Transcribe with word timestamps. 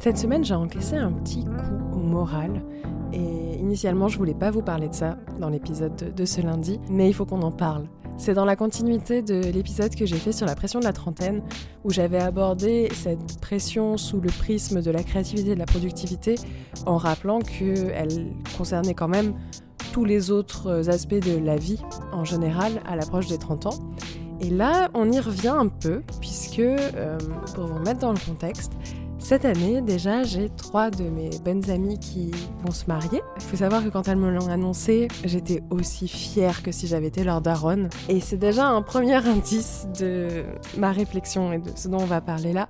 Cette 0.00 0.16
semaine, 0.16 0.42
j'ai 0.42 0.54
encaissé 0.54 0.96
un 0.96 1.12
petit 1.12 1.44
coup 1.44 1.92
au 1.92 1.98
moral. 1.98 2.62
Et 3.12 3.58
initialement, 3.58 4.08
je 4.08 4.16
voulais 4.16 4.32
pas 4.32 4.50
vous 4.50 4.62
parler 4.62 4.88
de 4.88 4.94
ça 4.94 5.18
dans 5.38 5.50
l'épisode 5.50 6.14
de 6.14 6.24
ce 6.24 6.40
lundi, 6.40 6.80
mais 6.88 7.10
il 7.10 7.12
faut 7.12 7.26
qu'on 7.26 7.42
en 7.42 7.50
parle. 7.50 7.84
C'est 8.16 8.32
dans 8.32 8.46
la 8.46 8.56
continuité 8.56 9.20
de 9.20 9.42
l'épisode 9.52 9.94
que 9.94 10.06
j'ai 10.06 10.16
fait 10.16 10.32
sur 10.32 10.46
la 10.46 10.54
pression 10.54 10.80
de 10.80 10.84
la 10.84 10.94
trentaine, 10.94 11.42
où 11.84 11.90
j'avais 11.90 12.18
abordé 12.18 12.88
cette 12.94 13.38
pression 13.42 13.98
sous 13.98 14.22
le 14.22 14.30
prisme 14.30 14.80
de 14.80 14.90
la 14.90 15.02
créativité 15.02 15.50
et 15.50 15.54
de 15.54 15.58
la 15.58 15.66
productivité, 15.66 16.36
en 16.86 16.96
rappelant 16.96 17.40
qu'elle 17.40 18.32
concernait 18.56 18.94
quand 18.94 19.08
même 19.08 19.34
tous 19.92 20.06
les 20.06 20.30
autres 20.30 20.88
aspects 20.88 21.12
de 21.12 21.38
la 21.44 21.56
vie 21.56 21.82
en 22.12 22.24
général 22.24 22.80
à 22.86 22.96
l'approche 22.96 23.26
des 23.26 23.38
30 23.38 23.66
ans. 23.66 23.78
Et 24.40 24.48
là, 24.48 24.88
on 24.94 25.12
y 25.12 25.20
revient 25.20 25.48
un 25.48 25.68
peu, 25.68 26.02
puisque, 26.20 26.60
euh, 26.60 27.18
pour 27.54 27.66
vous 27.66 27.74
remettre 27.74 28.00
dans 28.00 28.12
le 28.12 28.18
contexte, 28.18 28.72
cette 29.20 29.44
année, 29.44 29.80
déjà, 29.82 30.24
j'ai 30.24 30.48
trois 30.48 30.90
de 30.90 31.04
mes 31.04 31.30
bonnes 31.44 31.70
amies 31.70 31.98
qui 31.98 32.32
vont 32.64 32.72
se 32.72 32.86
marier. 32.86 33.20
Il 33.36 33.42
faut 33.42 33.56
savoir 33.56 33.84
que 33.84 33.88
quand 33.88 34.08
elles 34.08 34.16
me 34.16 34.30
l'ont 34.30 34.48
annoncé, 34.48 35.08
j'étais 35.24 35.62
aussi 35.70 36.08
fière 36.08 36.62
que 36.62 36.72
si 36.72 36.86
j'avais 36.86 37.08
été 37.08 37.22
leur 37.22 37.40
daronne. 37.40 37.90
Et 38.08 38.18
c'est 38.18 38.38
déjà 38.38 38.66
un 38.66 38.82
premier 38.82 39.14
indice 39.26 39.86
de 40.00 40.42
ma 40.78 40.90
réflexion 40.90 41.52
et 41.52 41.58
de 41.58 41.70
ce 41.76 41.88
dont 41.88 42.00
on 42.00 42.06
va 42.06 42.20
parler 42.20 42.52
là, 42.52 42.68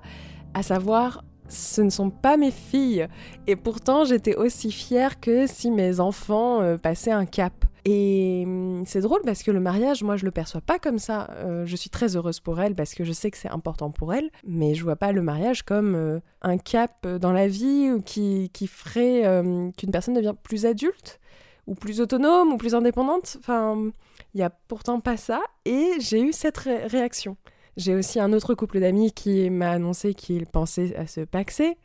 à 0.53 0.61
savoir 0.61 1.23
ce 1.47 1.81
ne 1.81 1.89
sont 1.89 2.09
pas 2.09 2.37
mes 2.37 2.51
filles. 2.51 3.07
Et 3.47 3.55
pourtant, 3.55 4.03
j'étais 4.03 4.35
aussi 4.35 4.71
fière 4.71 5.19
que 5.19 5.47
si 5.47 5.71
mes 5.71 5.99
enfants 5.99 6.61
euh, 6.61 6.77
passaient 6.77 7.11
un 7.11 7.25
cap. 7.25 7.53
Et 7.85 8.43
hum, 8.45 8.83
c'est 8.85 9.01
drôle 9.01 9.21
parce 9.23 9.43
que 9.43 9.51
le 9.51 9.59
mariage, 9.59 10.03
moi, 10.03 10.15
je 10.15 10.25
le 10.25 10.31
perçois 10.31 10.61
pas 10.61 10.79
comme 10.79 10.99
ça. 10.99 11.29
Euh, 11.37 11.65
je 11.65 11.75
suis 11.75 11.89
très 11.89 12.15
heureuse 12.15 12.39
pour 12.39 12.59
elle 12.59 12.75
parce 12.75 12.93
que 12.93 13.03
je 13.03 13.11
sais 13.11 13.31
que 13.31 13.37
c'est 13.37 13.49
important 13.49 13.91
pour 13.91 14.13
elle, 14.13 14.29
mais 14.45 14.75
je 14.75 14.83
vois 14.83 14.95
pas 14.95 15.11
le 15.11 15.21
mariage 15.21 15.63
comme 15.63 15.95
euh, 15.95 16.19
un 16.41 16.57
cap 16.57 17.07
dans 17.07 17.31
la 17.31 17.47
vie 17.47 17.89
ou 17.91 18.01
qui, 18.01 18.49
ferait 18.67 19.25
euh, 19.25 19.71
qu'une 19.77 19.91
personne 19.91 20.13
devient 20.13 20.35
plus 20.43 20.65
adulte 20.65 21.19
ou 21.67 21.75
plus 21.75 22.01
autonome 22.01 22.53
ou 22.53 22.57
plus 22.57 22.75
indépendante. 22.75 23.37
Enfin, 23.39 23.91
il 24.33 24.39
y 24.39 24.43
a 24.43 24.49
pourtant 24.49 24.99
pas 24.99 25.17
ça. 25.17 25.41
Et 25.65 25.93
j'ai 25.99 26.21
eu 26.21 26.33
cette 26.33 26.57
réaction. 26.57 27.37
J'ai 27.77 27.95
aussi 27.95 28.19
un 28.19 28.33
autre 28.33 28.53
couple 28.53 28.79
d'amis 28.79 29.11
qui 29.11 29.49
m'a 29.49 29.71
annoncé 29.71 30.13
qu'il 30.13 30.45
pensait 30.45 30.95
à 30.97 31.07
se 31.07 31.21
paxer. 31.21 31.77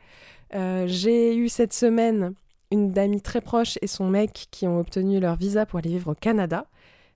j'ai 0.51 1.35
eu 1.35 1.49
cette 1.49 1.73
semaine 1.73 2.33
une 2.71 2.91
d'amie 2.91 3.21
très 3.21 3.41
proche 3.41 3.77
et 3.81 3.87
son 3.87 4.07
mec 4.09 4.47
qui 4.51 4.67
ont 4.67 4.79
obtenu 4.79 5.19
leur 5.19 5.35
visa 5.35 5.65
pour 5.65 5.79
aller 5.79 5.89
vivre 5.89 6.11
au 6.11 6.15
Canada. 6.15 6.67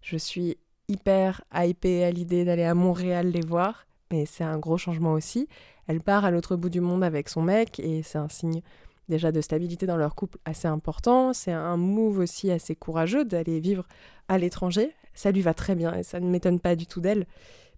Je 0.02 0.18
suis 0.18 0.58
hyper 0.88 1.42
hypée 1.54 2.04
à 2.04 2.12
l'idée 2.12 2.46
d'aller 2.46 2.64
à 2.64 2.74
Montréal 2.74 3.28
les 3.28 3.42
voir, 3.42 3.86
mais 4.12 4.26
c'est 4.26 4.44
un 4.44 4.58
gros 4.58 4.78
changement 4.78 5.14
aussi. 5.14 5.48
Elle 5.88 6.02
part 6.02 6.26
à 6.26 6.32
l'autre 6.32 6.56
bout 6.56 6.70
du 6.70 6.82
monde 6.82 7.04
avec 7.04 7.30
son 7.30 7.42
mec 7.42 7.80
et 7.80 8.04
c'est 8.04 8.18
un 8.18 8.30
signe 8.30 8.62
déjà 9.10 9.32
de 9.32 9.42
stabilité 9.42 9.86
dans 9.86 9.98
leur 9.98 10.16
couple 10.16 10.38
assez 10.46 10.68
important. 10.68 11.34
C'est 11.34 11.52
un 11.52 11.78
move 11.78 12.20
aussi 12.20 12.52
assez 12.52 12.76
courageux 12.76 13.26
d'aller 13.26 13.60
vivre 13.60 13.88
à 14.28 14.38
l'étranger. 14.38 14.92
Ça 15.14 15.32
lui 15.32 15.42
va 15.42 15.54
très 15.54 15.76
bien 15.76 15.94
et 15.94 16.04
ça 16.04 16.20
ne 16.20 16.30
m'étonne 16.30 16.60
pas 16.60 16.76
du 16.76 16.88
tout 16.88 17.02
d'elle. 17.02 17.26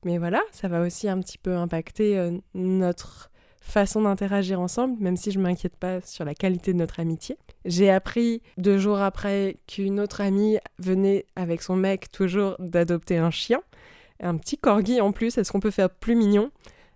Mais 0.06 0.18
voilà, 0.18 0.42
ça 0.52 0.68
va 0.68 0.82
aussi 0.82 1.08
un 1.08 1.20
petit 1.20 1.38
peu 1.38 1.56
impacter 1.56 2.18
euh, 2.18 2.38
notre 2.54 3.32
façon 3.64 4.02
d'interagir 4.02 4.60
ensemble, 4.60 5.02
même 5.02 5.18
si 5.18 5.32
je 5.32 5.40
m'inquiète 5.40 5.76
pas 5.78 6.02
sur 6.02 6.26
la 6.26 6.36
qualité 6.36 6.74
de 6.74 6.78
notre 6.78 7.00
amitié. 7.00 7.38
J'ai 7.66 7.90
appris 7.90 8.42
deux 8.58 8.78
jours 8.78 9.00
après 9.00 9.58
qu'une 9.68 10.00
autre 10.00 10.22
amie 10.22 10.58
venait 10.80 11.26
avec 11.36 11.62
son 11.62 11.76
mec 11.76 12.12
toujours 12.12 12.56
d'adopter 12.60 13.18
un 13.18 13.32
chien, 13.32 13.62
un 14.20 14.38
petit 14.38 14.58
corgi 14.58 15.02
en 15.02 15.12
plus. 15.12 15.38
Est-ce 15.38 15.52
qu'on 15.52 15.62
peut 15.62 15.72
faire 15.72 15.90
plus 15.90 16.16
mignon? 16.16 16.52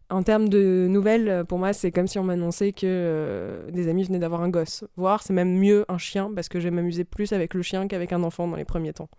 En 0.09 0.23
termes 0.23 0.47
de 0.47 0.87
nouvelles, 0.89 1.43
pour 1.47 1.57
moi, 1.57 1.73
c'est 1.73 1.91
comme 1.91 2.07
si 2.07 2.17
on 2.19 2.23
m'annonçait 2.23 2.71
que 2.71 2.85
euh, 2.85 3.71
des 3.71 3.89
amis 3.89 4.03
venaient 4.03 4.19
d'avoir 4.19 4.41
un 4.41 4.49
gosse. 4.49 4.85
Voire, 4.95 5.21
c'est 5.21 5.33
même 5.33 5.57
mieux 5.57 5.85
un 5.89 5.97
chien 5.97 6.31
parce 6.33 6.47
que 6.47 6.59
je 6.59 6.65
vais 6.65 6.75
m'amuser 6.75 7.03
plus 7.03 7.33
avec 7.33 7.53
le 7.53 7.61
chien 7.61 7.87
qu'avec 7.87 8.13
un 8.13 8.23
enfant 8.23 8.47
dans 8.47 8.55
les 8.55 8.65
premiers 8.65 8.93
temps. 8.93 9.09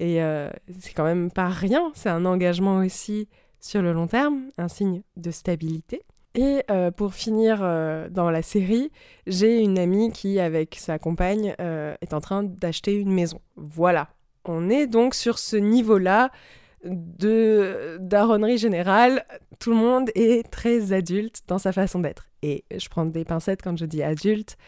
Et 0.00 0.22
euh, 0.22 0.48
c'est 0.80 0.92
quand 0.92 1.04
même 1.04 1.30
pas 1.30 1.48
rien, 1.48 1.90
c'est 1.94 2.08
un 2.08 2.24
engagement 2.24 2.78
aussi 2.78 3.28
sur 3.60 3.82
le 3.82 3.92
long 3.92 4.06
terme, 4.06 4.50
un 4.58 4.68
signe 4.68 5.02
de 5.16 5.30
stabilité. 5.30 6.02
Et 6.38 6.62
euh, 6.70 6.92
pour 6.92 7.14
finir 7.14 7.58
euh, 7.62 8.08
dans 8.10 8.30
la 8.30 8.42
série, 8.42 8.92
j'ai 9.26 9.58
une 9.58 9.76
amie 9.76 10.12
qui, 10.12 10.38
avec 10.38 10.76
sa 10.76 10.96
compagne, 10.96 11.56
euh, 11.60 11.96
est 12.00 12.14
en 12.14 12.20
train 12.20 12.44
d'acheter 12.44 12.94
une 12.94 13.10
maison. 13.10 13.40
Voilà. 13.56 14.10
On 14.44 14.70
est 14.70 14.86
donc 14.86 15.16
sur 15.16 15.40
ce 15.40 15.56
niveau-là 15.56 16.30
de 16.84 17.98
daronnerie 18.00 18.56
générale. 18.56 19.24
Tout 19.58 19.70
le 19.70 19.78
monde 19.78 20.10
est 20.14 20.48
très 20.48 20.92
adulte 20.92 21.40
dans 21.48 21.58
sa 21.58 21.72
façon 21.72 21.98
d'être. 21.98 22.28
Et 22.42 22.64
je 22.70 22.88
prends 22.88 23.04
des 23.04 23.24
pincettes 23.24 23.60
quand 23.60 23.76
je 23.76 23.86
dis 23.86 24.04
adulte. 24.04 24.58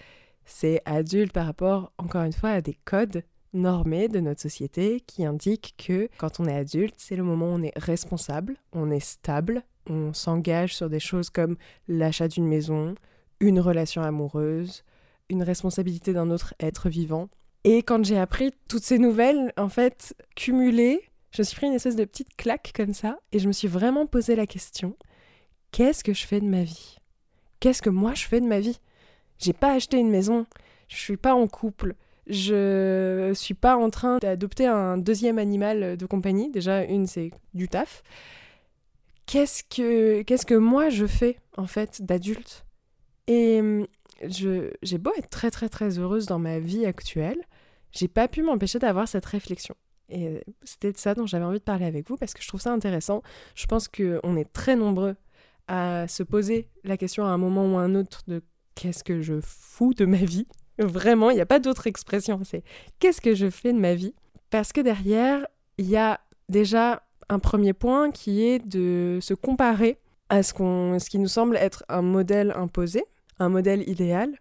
C'est 0.45 0.83
adulte 0.87 1.33
par 1.33 1.47
rapport, 1.47 1.93
encore 1.99 2.25
une 2.25 2.33
fois, 2.33 2.51
à 2.51 2.61
des 2.61 2.77
codes 2.85 3.23
normés 3.53 4.09
de 4.09 4.19
notre 4.19 4.41
société 4.41 5.01
qui 5.07 5.25
indiquent 5.25 5.77
que 5.79 6.09
quand 6.19 6.41
on 6.41 6.47
est 6.47 6.57
adulte, 6.57 6.97
c'est 6.99 7.15
le 7.15 7.23
moment 7.23 7.47
où 7.47 7.55
on 7.55 7.63
est 7.63 7.79
responsable, 7.79 8.57
on 8.73 8.91
est 8.91 8.99
stable, 8.99 9.63
on 9.91 10.13
s'engage 10.13 10.75
sur 10.75 10.89
des 10.89 11.01
choses 11.01 11.31
comme 11.31 11.57
l'achat 11.89 12.29
d'une 12.29 12.47
maison, 12.47 12.95
une 13.41 13.61
relation 13.61 14.03
amoureuse, 14.03 14.85
une 15.29 15.43
responsabilité 15.43 16.13
d'un 16.13 16.31
autre 16.31 16.55
être 16.61 16.89
vivant. 16.89 17.29
Et 17.65 17.83
quand 17.83 18.05
j'ai 18.05 18.19
appris 18.19 18.53
toutes 18.69 18.85
ces 18.85 18.99
nouvelles, 18.99 19.53
en 19.57 19.69
fait, 19.69 20.15
cumulées, 20.37 21.03
je 21.33 21.43
me 21.43 21.45
suis 21.45 21.57
pris 21.57 21.67
une 21.67 21.75
espèce 21.75 21.97
de 21.97 22.05
petite 22.05 22.37
claque 22.37 22.73
comme 22.75 22.95
ça, 22.95 23.19
et 23.33 23.39
je 23.39 23.49
me 23.49 23.53
suis 23.53 23.69
vraiment 23.69 24.07
posé 24.07 24.37
la 24.37 24.47
question 24.47 24.97
qu'est-ce 25.73 26.03
que 26.03 26.15
je 26.15 26.27
fais 26.27 26.41
de 26.41 26.47
ma 26.47 26.63
vie? 26.63 26.97
Qu'est-ce 27.61 27.83
que 27.83 27.91
moi 27.91 28.15
je 28.15 28.27
fais 28.27 28.41
de 28.41 28.47
ma 28.47 28.61
vie? 28.61 28.81
J'ai 29.39 29.53
pas 29.53 29.73
acheté 29.73 29.99
une 29.99 30.11
maison, 30.11 30.47
je 30.89 30.97
suis 30.97 31.17
pas 31.17 31.35
en 31.35 31.47
couple, 31.47 31.95
je 32.27 33.33
suis 33.35 33.55
pas 33.55 33.77
en 33.77 33.91
train 33.91 34.19
d'adopter 34.19 34.67
un 34.67 34.99
deuxième 34.99 35.39
animal 35.39 35.97
de 35.97 36.07
compagnie. 36.07 36.51
Déjà, 36.51 36.85
une, 36.85 37.07
c'est 37.07 37.31
du 37.55 37.69
taf 37.69 38.03
qu'est-ce 39.31 39.63
que, 39.63 40.23
qu'est-ce 40.23 40.45
que 40.45 40.55
moi 40.55 40.89
je 40.89 41.07
fais 41.07 41.39
en 41.57 41.67
fait 41.67 42.03
d'adulte? 42.03 42.67
Et 43.29 43.61
hum, 43.61 43.87
j'ai 44.29 44.99
beau 44.99 45.13
être 45.17 45.31
très 45.31 45.51
très 45.51 45.69
très 45.69 45.99
heureuse 45.99 46.27
dans 46.27 46.41
ma 46.41 46.59
vie 46.59 46.85
actuelle, 46.85 47.41
j'ai 47.93 48.09
pas 48.09 48.27
pu 48.27 48.43
m'empêcher 48.43 48.79
d'avoir 48.81 49.07
cette 49.07 49.25
réflexion. 49.25 49.77
Et 50.09 50.43
c'était 50.65 50.91
de 50.91 50.99
ça 50.99 51.15
dont 51.15 51.27
j'avais 51.27 51.45
envie 51.45 51.61
de 51.61 51.65
parler 51.65 51.87
avec 51.87 52.09
vous 52.09 52.17
parce 52.17 52.35
que 52.35 52.43
je 52.43 52.49
trouve 52.49 52.61
ça 52.61 52.73
intéressant. 52.73 53.23
Je 53.55 53.67
pense 53.67 53.87
qu'on 53.87 54.37
est 54.37 54.53
très 54.53 54.75
nombreux 54.75 55.15
à 55.69 56.09
se 56.09 56.25
poser 56.25 56.69
la 56.83 56.97
question 56.97 57.25
à 57.25 57.29
un 57.29 57.39
moment 57.39 57.73
ou 57.73 57.79
à 57.79 57.83
un 57.83 57.95
autre 57.95 58.23
de 58.27 58.43
qu'est-ce 58.75 59.05
que 59.05 59.21
je 59.21 59.41
fous 59.41 59.95
de 59.95 60.07
ma 60.07 60.17
vie? 60.17 60.49
Vraiment, 60.81 61.31
il 61.31 61.37
n'y 61.37 61.41
a 61.41 61.47
pas 61.47 61.61
d'autre 61.61 61.87
expression. 61.87 62.41
C'est 62.43 62.65
qu'est-ce 62.99 63.21
que 63.21 63.37
je 63.37 63.49
fais 63.49 63.73
de 63.73 63.79
ma 63.79 63.95
vie? 63.95 64.15
Parce 64.51 64.73
que 64.73 64.81
derrière, 64.81 65.47
il 65.79 65.89
y 65.89 65.97
a 65.97 66.21
déjà 66.49 67.05
un 67.31 67.39
premier 67.39 67.73
point 67.73 68.11
qui 68.11 68.45
est 68.45 68.59
de 68.59 69.19
se 69.23 69.35
comparer 69.35 69.99
à 70.29 70.43
ce, 70.43 70.53
qu'on, 70.53 70.99
ce 70.99 71.09
qui 71.09 71.19
nous 71.19 71.29
semble 71.29 71.57
être 71.57 71.85
un 71.89 72.03
modèle 72.03 72.53
imposé, 72.57 73.05
un 73.39 73.49
modèle 73.49 73.89
idéal, 73.89 74.37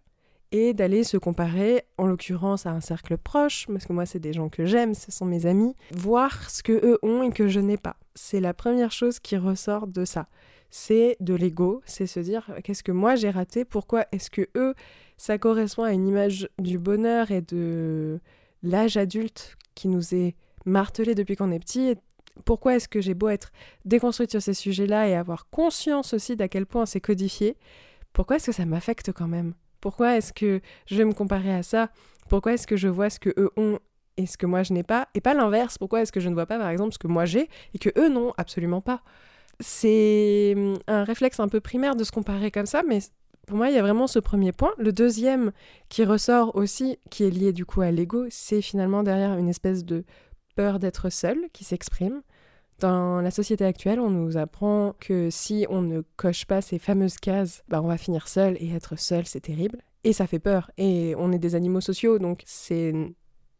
et 0.51 0.73
d'aller 0.73 1.03
se 1.03 1.15
comparer, 1.15 1.83
en 1.99 2.07
l'occurrence 2.07 2.65
à 2.65 2.71
un 2.71 2.81
cercle 2.81 3.17
proche, 3.17 3.67
parce 3.67 3.85
que 3.85 3.93
moi 3.93 4.07
c'est 4.07 4.19
des 4.19 4.33
gens 4.33 4.49
que 4.49 4.65
j'aime, 4.65 4.95
ce 4.95 5.11
sont 5.11 5.25
mes 5.25 5.45
amis, 5.45 5.75
voir 5.91 6.49
ce 6.49 6.63
que 6.63 6.73
eux 6.73 6.97
ont 7.03 7.21
et 7.21 7.29
que 7.29 7.47
je 7.47 7.59
n'ai 7.59 7.77
pas. 7.77 7.97
C'est 8.15 8.39
la 8.39 8.55
première 8.55 8.91
chose 8.91 9.19
qui 9.19 9.37
ressort 9.37 9.85
de 9.85 10.05
ça. 10.05 10.27
C'est 10.71 11.17
de 11.19 11.35
l'ego, 11.35 11.81
c'est 11.85 12.07
se 12.07 12.19
dire 12.19 12.51
qu'est-ce 12.63 12.83
que 12.83 12.91
moi 12.91 13.15
j'ai 13.15 13.29
raté, 13.29 13.65
pourquoi 13.65 14.05
est-ce 14.11 14.31
que 14.31 14.49
eux, 14.55 14.73
ça 15.17 15.37
correspond 15.37 15.83
à 15.83 15.93
une 15.93 16.07
image 16.07 16.49
du 16.57 16.79
bonheur 16.79 17.29
et 17.29 17.41
de 17.41 18.19
l'âge 18.63 18.97
adulte 18.97 19.55
qui 19.75 19.87
nous 19.87 20.15
est 20.15 20.35
martelé 20.65 21.13
depuis 21.13 21.35
qu'on 21.35 21.51
est 21.51 21.59
petit, 21.59 21.95
pourquoi 22.45 22.75
est-ce 22.75 22.87
que 22.87 23.01
j'ai 23.01 23.13
beau 23.13 23.29
être 23.29 23.51
déconstruite 23.85 24.31
sur 24.31 24.41
ces 24.41 24.53
sujets-là 24.53 25.07
et 25.07 25.15
avoir 25.15 25.49
conscience 25.49 26.13
aussi 26.13 26.35
d'à 26.35 26.47
quel 26.47 26.65
point 26.65 26.85
c'est 26.85 27.01
codifié, 27.01 27.57
pourquoi 28.13 28.37
est-ce 28.37 28.47
que 28.47 28.51
ça 28.51 28.65
m'affecte 28.65 29.11
quand 29.11 29.27
même? 29.27 29.53
Pourquoi 29.81 30.17
est-ce 30.17 30.33
que 30.33 30.61
je 30.87 30.95
vais 30.95 31.05
me 31.05 31.13
comparer 31.13 31.53
à 31.53 31.63
ça? 31.63 31.89
Pourquoi 32.27 32.53
est-ce 32.53 32.67
que 32.67 32.75
je 32.75 32.87
vois 32.87 33.09
ce 33.09 33.19
que 33.19 33.29
eux 33.37 33.51
ont 33.57 33.79
et 34.17 34.25
ce 34.25 34.37
que 34.37 34.45
moi 34.45 34.63
je 34.63 34.73
n'ai 34.73 34.83
pas? 34.83 35.07
Et 35.15 35.21
pas 35.21 35.33
l'inverse, 35.33 35.77
pourquoi 35.77 36.01
est-ce 36.01 36.11
que 36.11 36.19
je 36.19 36.29
ne 36.29 36.33
vois 36.33 36.45
pas 36.45 36.57
par 36.57 36.69
exemple 36.69 36.93
ce 36.93 36.99
que 36.99 37.07
moi 37.07 37.25
j'ai 37.25 37.49
et 37.73 37.79
que 37.79 37.89
eux 37.97 38.09
n'ont 38.09 38.33
absolument 38.37 38.81
pas? 38.81 39.01
C'est 39.59 40.53
hum, 40.55 40.77
un 40.87 41.03
réflexe 41.03 41.39
un 41.39 41.47
peu 41.47 41.59
primaire 41.59 41.95
de 41.95 42.03
se 42.03 42.11
comparer 42.11 42.51
comme 42.51 42.65
ça, 42.65 42.83
mais 42.87 42.99
pour 43.49 43.57
moi, 43.57 43.69
il 43.69 43.75
y 43.75 43.79
a 43.79 43.81
vraiment 43.81 44.05
ce 44.05 44.19
premier 44.19 44.51
point. 44.51 44.73
Le 44.77 44.93
deuxième 44.93 45.51
qui 45.89 46.05
ressort 46.05 46.55
aussi, 46.55 46.99
qui 47.09 47.23
est 47.23 47.31
lié 47.31 47.51
du 47.51 47.65
coup 47.65 47.81
à 47.81 47.89
l'ego, 47.89 48.27
c'est 48.29 48.61
finalement 48.61 49.01
derrière 49.01 49.35
une 49.37 49.49
espèce 49.49 49.83
de 49.83 50.05
peur 50.55 50.77
d'être 50.77 51.09
seul 51.09 51.37
qui 51.51 51.63
s'exprime. 51.63 52.21
Dans 52.79 53.19
la 53.19 53.31
société 53.31 53.65
actuelle, 53.65 53.99
on 53.99 54.09
nous 54.09 54.37
apprend 54.37 54.95
que 54.99 55.29
si 55.29 55.65
on 55.69 55.81
ne 55.81 56.01
coche 56.15 56.45
pas 56.45 56.61
ces 56.61 56.79
fameuses 56.79 57.17
cases, 57.17 57.63
bah 57.67 57.81
on 57.81 57.87
va 57.87 57.97
finir 57.97 58.27
seul 58.29 58.55
et 58.59 58.73
être 58.73 58.97
seul, 58.97 59.25
c'est 59.25 59.41
terrible. 59.41 59.81
Et 60.05 60.13
ça 60.13 60.27
fait 60.27 60.39
peur. 60.39 60.71
Et 60.77 61.13
on 61.17 61.33
est 61.33 61.39
des 61.39 61.55
animaux 61.55 61.81
sociaux, 61.81 62.19
donc 62.19 62.41
c'est 62.45 62.93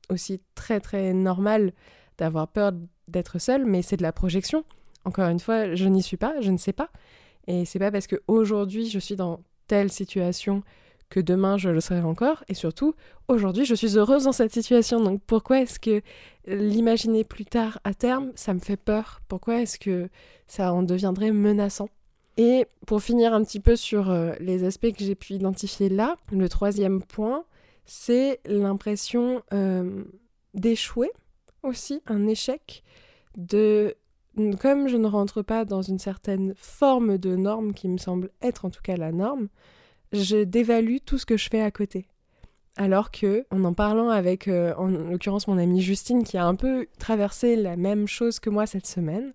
aussi 0.09 0.41
très 0.55 0.79
très 0.79 1.13
normal 1.13 1.73
d'avoir 2.17 2.47
peur 2.47 2.71
d'être 3.09 3.39
seul, 3.39 3.65
mais 3.65 3.81
c'est 3.81 3.97
de 3.97 4.03
la 4.03 4.13
projection. 4.13 4.63
Encore 5.03 5.27
une 5.27 5.39
fois, 5.39 5.75
je 5.75 5.87
n'y 5.87 6.01
suis 6.01 6.17
pas, 6.17 6.39
je 6.39 6.51
ne 6.51 6.57
sais 6.57 6.73
pas. 6.73 6.89
Et 7.47 7.65
c'est 7.65 7.79
pas 7.79 7.91
parce 7.91 8.07
que 8.07 8.21
aujourd'hui 8.27 8.89
je 8.89 8.99
suis 8.99 9.15
dans 9.17 9.41
telle 9.67 9.91
situation 9.91 10.63
que 11.09 11.19
demain 11.19 11.57
je 11.57 11.69
le 11.69 11.81
serai 11.81 12.01
encore, 12.01 12.43
et 12.47 12.53
surtout, 12.53 12.93
aujourd'hui 13.27 13.65
je 13.65 13.75
suis 13.75 13.97
heureuse 13.97 14.25
dans 14.25 14.31
cette 14.31 14.53
situation, 14.53 15.01
donc 15.01 15.21
pourquoi 15.25 15.61
est-ce 15.61 15.79
que 15.79 16.01
l'imaginer 16.45 17.23
plus 17.23 17.45
tard 17.45 17.79
à 17.83 17.93
terme, 17.93 18.31
ça 18.35 18.53
me 18.53 18.59
fait 18.59 18.77
peur? 18.77 19.21
Pourquoi 19.27 19.61
est-ce 19.61 19.79
que 19.79 20.09
ça 20.47 20.73
en 20.73 20.83
deviendrait 20.83 21.31
menaçant? 21.31 21.89
Et 22.37 22.67
pour 22.85 23.01
finir 23.01 23.33
un 23.33 23.43
petit 23.43 23.59
peu 23.59 23.75
sur 23.75 24.09
euh, 24.09 24.33
les 24.39 24.63
aspects 24.63 24.93
que 24.93 25.03
j'ai 25.03 25.15
pu 25.15 25.33
identifier 25.33 25.89
là, 25.89 26.15
le 26.31 26.47
troisième 26.47 27.03
point, 27.03 27.43
c'est 27.85 28.39
l'impression 28.45 29.41
euh, 29.51 30.03
d'échouer 30.53 31.11
aussi, 31.63 32.01
un 32.07 32.27
échec, 32.27 32.83
de 33.35 33.95
comme 34.61 34.87
je 34.87 34.95
ne 34.95 35.07
rentre 35.07 35.41
pas 35.41 35.65
dans 35.65 35.81
une 35.81 35.99
certaine 35.99 36.53
forme 36.55 37.17
de 37.17 37.35
norme 37.35 37.73
qui 37.73 37.89
me 37.89 37.97
semble 37.97 38.29
être 38.41 38.63
en 38.63 38.69
tout 38.69 38.81
cas 38.81 38.95
la 38.95 39.11
norme, 39.11 39.49
je 40.11 40.43
dévalue 40.43 40.97
tout 41.05 41.17
ce 41.17 41.25
que 41.25 41.37
je 41.37 41.49
fais 41.49 41.61
à 41.61 41.71
côté. 41.71 42.07
Alors 42.77 43.11
que, 43.11 43.45
en 43.51 43.63
en 43.65 43.73
parlant 43.73 44.09
avec, 44.09 44.47
euh, 44.47 44.73
en 44.77 44.87
l'occurrence, 44.87 45.47
mon 45.47 45.57
amie 45.57 45.81
Justine, 45.81 46.23
qui 46.23 46.37
a 46.37 46.45
un 46.45 46.55
peu 46.55 46.87
traversé 46.97 47.57
la 47.57 47.75
même 47.75 48.07
chose 48.07 48.39
que 48.39 48.49
moi 48.49 48.65
cette 48.67 48.87
semaine, 48.87 49.33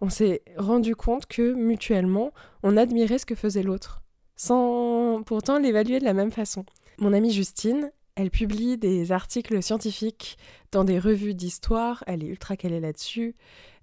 on 0.00 0.10
s'est 0.10 0.42
rendu 0.56 0.94
compte 0.94 1.26
que 1.26 1.54
mutuellement, 1.54 2.32
on 2.62 2.76
admirait 2.76 3.18
ce 3.18 3.26
que 3.26 3.34
faisait 3.34 3.64
l'autre, 3.64 4.02
sans 4.36 5.22
pourtant 5.24 5.58
l'évaluer 5.58 5.98
de 5.98 6.04
la 6.04 6.14
même 6.14 6.30
façon. 6.30 6.64
Mon 6.98 7.12
amie 7.12 7.32
Justine, 7.32 7.90
elle 8.14 8.30
publie 8.30 8.78
des 8.78 9.10
articles 9.10 9.60
scientifiques 9.60 10.38
dans 10.70 10.84
des 10.84 11.00
revues 11.00 11.34
d'histoire, 11.34 12.04
elle 12.06 12.22
est 12.22 12.28
ultra 12.28 12.56
calée 12.56 12.78
là-dessus, 12.78 13.34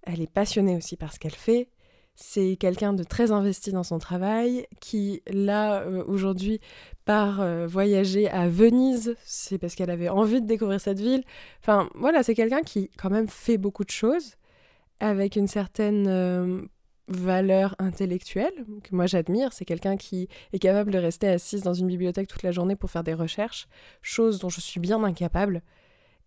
elle 0.03 0.21
est 0.21 0.31
passionnée 0.31 0.77
aussi 0.77 0.95
par 0.95 1.11
ce 1.11 1.19
qu'elle 1.19 1.35
fait. 1.35 1.67
C'est 2.15 2.55
quelqu'un 2.57 2.93
de 2.93 3.03
très 3.03 3.31
investi 3.31 3.71
dans 3.71 3.83
son 3.83 3.97
travail 3.97 4.67
qui, 4.79 5.23
là, 5.27 5.81
euh, 5.81 6.03
aujourd'hui, 6.05 6.59
part 7.05 7.41
euh, 7.41 7.65
voyager 7.65 8.29
à 8.29 8.47
Venise. 8.47 9.15
C'est 9.25 9.57
parce 9.57 9.75
qu'elle 9.75 9.89
avait 9.89 10.09
envie 10.09 10.41
de 10.41 10.45
découvrir 10.45 10.79
cette 10.79 10.99
ville. 10.99 11.23
Enfin, 11.61 11.89
voilà, 11.95 12.21
c'est 12.21 12.35
quelqu'un 12.35 12.61
qui, 12.61 12.89
quand 12.97 13.09
même, 13.09 13.27
fait 13.27 13.57
beaucoup 13.57 13.83
de 13.83 13.89
choses 13.89 14.35
avec 14.99 15.35
une 15.35 15.47
certaine 15.47 16.07
euh, 16.07 16.61
valeur 17.07 17.75
intellectuelle 17.79 18.65
que 18.83 18.95
moi 18.95 19.07
j'admire. 19.07 19.51
C'est 19.53 19.65
quelqu'un 19.65 19.97
qui 19.97 20.27
est 20.53 20.59
capable 20.59 20.91
de 20.91 20.97
rester 20.99 21.27
assise 21.27 21.63
dans 21.63 21.73
une 21.73 21.87
bibliothèque 21.87 22.27
toute 22.27 22.43
la 22.43 22.51
journée 22.51 22.75
pour 22.75 22.91
faire 22.91 23.03
des 23.03 23.13
recherches, 23.13 23.67
chose 24.01 24.39
dont 24.39 24.49
je 24.49 24.61
suis 24.61 24.79
bien 24.79 25.03
incapable. 25.03 25.61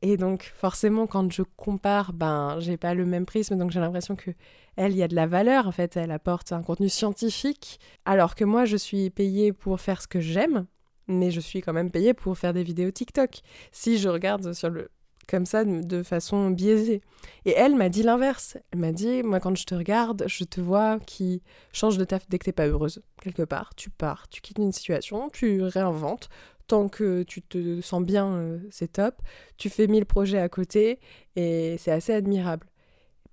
Et 0.07 0.19
donc, 0.19 0.53
forcément, 0.55 1.07
quand 1.07 1.33
je 1.33 1.41
compare, 1.57 2.13
ben, 2.13 2.61
j'ai 2.61 2.77
pas 2.77 2.93
le 2.93 3.07
même 3.07 3.25
prisme, 3.25 3.57
donc 3.57 3.71
j'ai 3.71 3.81
l'impression 3.81 4.17
que 4.17 4.33
elle, 4.77 4.93
il 4.93 4.99
y 4.99 5.03
a 5.03 5.09
de 5.09 5.15
la 5.15 5.27
valeur. 5.27 5.67
En 5.67 5.73
fait, 5.73 5.97
elle 5.97 6.11
apporte 6.11 6.53
un 6.53 6.63
contenu 6.63 6.91
scientifique, 6.91 7.81
alors 8.05 8.35
que 8.35 8.45
moi, 8.45 8.67
je 8.67 8.77
suis 8.77 9.09
payée 9.09 9.55
pour 9.55 9.81
faire 9.81 10.03
ce 10.03 10.07
que 10.07 10.21
j'aime, 10.21 10.67
mais 11.09 11.31
je 11.31 11.41
suis 11.41 11.63
quand 11.63 11.73
même 11.73 11.91
payée 11.91 12.13
pour 12.13 12.37
faire 12.37 12.53
des 12.53 12.65
vidéos 12.65 12.91
TikTok. 12.91 13.41
Si 13.73 13.97
je 13.97 14.11
regarde 14.11 14.53
sur 14.53 14.69
le 14.69 14.91
comme 15.27 15.47
ça 15.47 15.65
de 15.65 16.03
façon 16.03 16.51
biaisée. 16.51 17.01
Et 17.45 17.53
elle 17.53 17.75
m'a 17.75 17.89
dit 17.89 18.03
l'inverse. 18.03 18.59
Elle 18.71 18.81
m'a 18.81 18.93
dit, 18.93 19.23
moi 19.23 19.41
quand 19.41 19.57
je 19.57 19.65
te 19.65 19.75
regarde, 19.75 20.25
je 20.27 20.45
te 20.45 20.61
vois 20.61 20.99
qui 21.01 21.43
change 21.73 21.99
de 21.99 22.05
taf 22.05 22.29
dès 22.29 22.39
que 22.39 22.45
t'es 22.45 22.53
pas 22.53 22.67
heureuse. 22.67 23.03
Quelque 23.23 23.43
part, 23.43 23.75
tu 23.75 23.91
pars, 23.91 24.29
tu 24.29 24.41
quittes 24.41 24.59
une 24.59 24.73
situation, 24.73 25.31
tu 25.31 25.63
réinventes, 25.63 26.29
tant 26.67 26.89
que 26.89 27.23
tu 27.23 27.43
te 27.43 27.81
sens 27.81 28.03
bien, 28.03 28.35
euh, 28.35 28.59
c'est 28.71 28.93
top. 28.93 29.17
Tu 29.57 29.69
fais 29.69 29.87
mille 29.87 30.07
projets 30.07 30.39
à 30.39 30.49
côté 30.49 30.99
et 31.37 31.77
c'est 31.79 31.91
assez 31.91 32.13
admirable. 32.13 32.67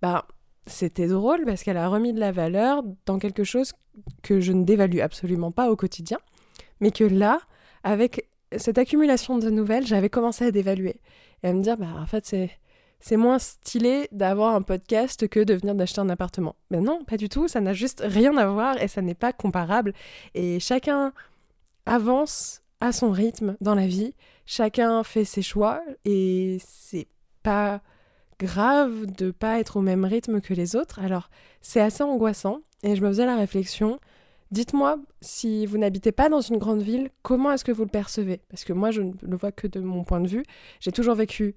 Bah, 0.02 0.28
c'était 0.68 1.08
drôle 1.08 1.46
parce 1.46 1.64
qu'elle 1.64 1.78
a 1.78 1.88
remis 1.88 2.14
de 2.14 2.20
la 2.20 2.32
valeur 2.32 2.84
dans 3.06 3.20
quelque 3.20 3.44
chose 3.44 3.74
que 4.24 4.40
je 4.40 4.52
ne 4.52 4.64
dévalue 4.64 5.00
absolument 5.00 5.52
pas 5.52 5.70
au 5.72 5.76
quotidien, 5.76 6.20
mais 6.80 6.92
que 6.92 7.04
là, 7.04 7.40
avec 7.84 8.28
cette 8.58 8.78
accumulation 8.78 9.38
de 9.38 9.50
nouvelles, 9.50 9.86
j'avais 9.86 10.10
commencé 10.10 10.46
à 10.46 10.52
dévaluer. 10.52 10.98
Et 11.44 11.48
à 11.48 11.54
me 11.54 11.62
dire, 11.62 11.78
bah, 11.78 11.88
en 11.98 12.06
fait, 12.06 12.26
c'est. 12.26 12.52
C'est 13.04 13.18
moins 13.18 13.40
stylé 13.40 14.08
d'avoir 14.12 14.54
un 14.54 14.62
podcast 14.62 15.28
que 15.28 15.40
de 15.40 15.56
venir 15.56 15.74
d'acheter 15.74 16.00
un 16.02 16.10
appartement. 16.10 16.56
Mais 16.70 16.82
non, 16.82 17.04
pas 17.04 17.18
du 17.18 17.30
tout, 17.30 17.48
ça 17.48 17.60
n'a 17.60 17.74
juste 17.74 18.04
rien 18.06 18.38
à 18.38 18.46
voir 18.46 18.80
et 18.80 18.88
ça 18.88 19.02
n'est 19.02 19.16
pas 19.16 19.34
comparable. 19.34 19.94
Et 20.36 20.60
chacun 20.60 21.12
avance 21.88 22.62
à 22.82 22.92
son 22.92 23.12
rythme 23.12 23.56
dans 23.62 23.76
la 23.76 23.88
vie. 23.88 24.14
Chacun 24.46 25.04
fait 25.04 25.24
ses 25.24 25.42
choix 25.42 25.82
et 26.04 26.58
c'est 26.60 27.08
pas 27.44 27.82
grave 28.40 29.06
de 29.06 29.32
pas 29.32 29.60
être 29.60 29.78
au 29.78 29.82
même 29.82 30.04
rythme 30.04 30.42
que 30.42 30.54
les 30.54 30.76
autres. 30.76 31.00
Alors, 31.00 31.30
c'est 31.62 31.80
assez 31.80 32.04
angoissant 32.04 32.62
et 32.84 32.96
je 32.96 33.02
me 33.02 33.08
faisais 33.10 33.26
la 33.26 33.38
réflexion. 33.38 34.00
Dites-moi, 34.50 34.98
si 35.22 35.66
vous 35.66 35.78
n'habitez 35.78 36.12
pas 36.12 36.28
dans 36.28 36.42
une 36.42 36.58
grande 36.58 36.82
ville, 36.82 37.10
comment 37.22 37.52
est-ce 37.52 37.64
que 37.64 37.72
vous 37.72 37.84
le 37.84 37.90
percevez? 37.90 38.42
Parce 38.50 38.66
que 38.66 38.74
moi, 38.74 38.92
je 38.92 39.02
ne 39.02 39.14
le 39.22 39.38
vois 39.38 39.52
que 39.54 39.68
de 39.68 39.80
mon 39.80 40.04
point 40.04 40.20
de 40.20 40.28
vue. 40.28 40.44
J'ai 40.82 40.92
toujours 40.92 41.16
vécu 41.16 41.56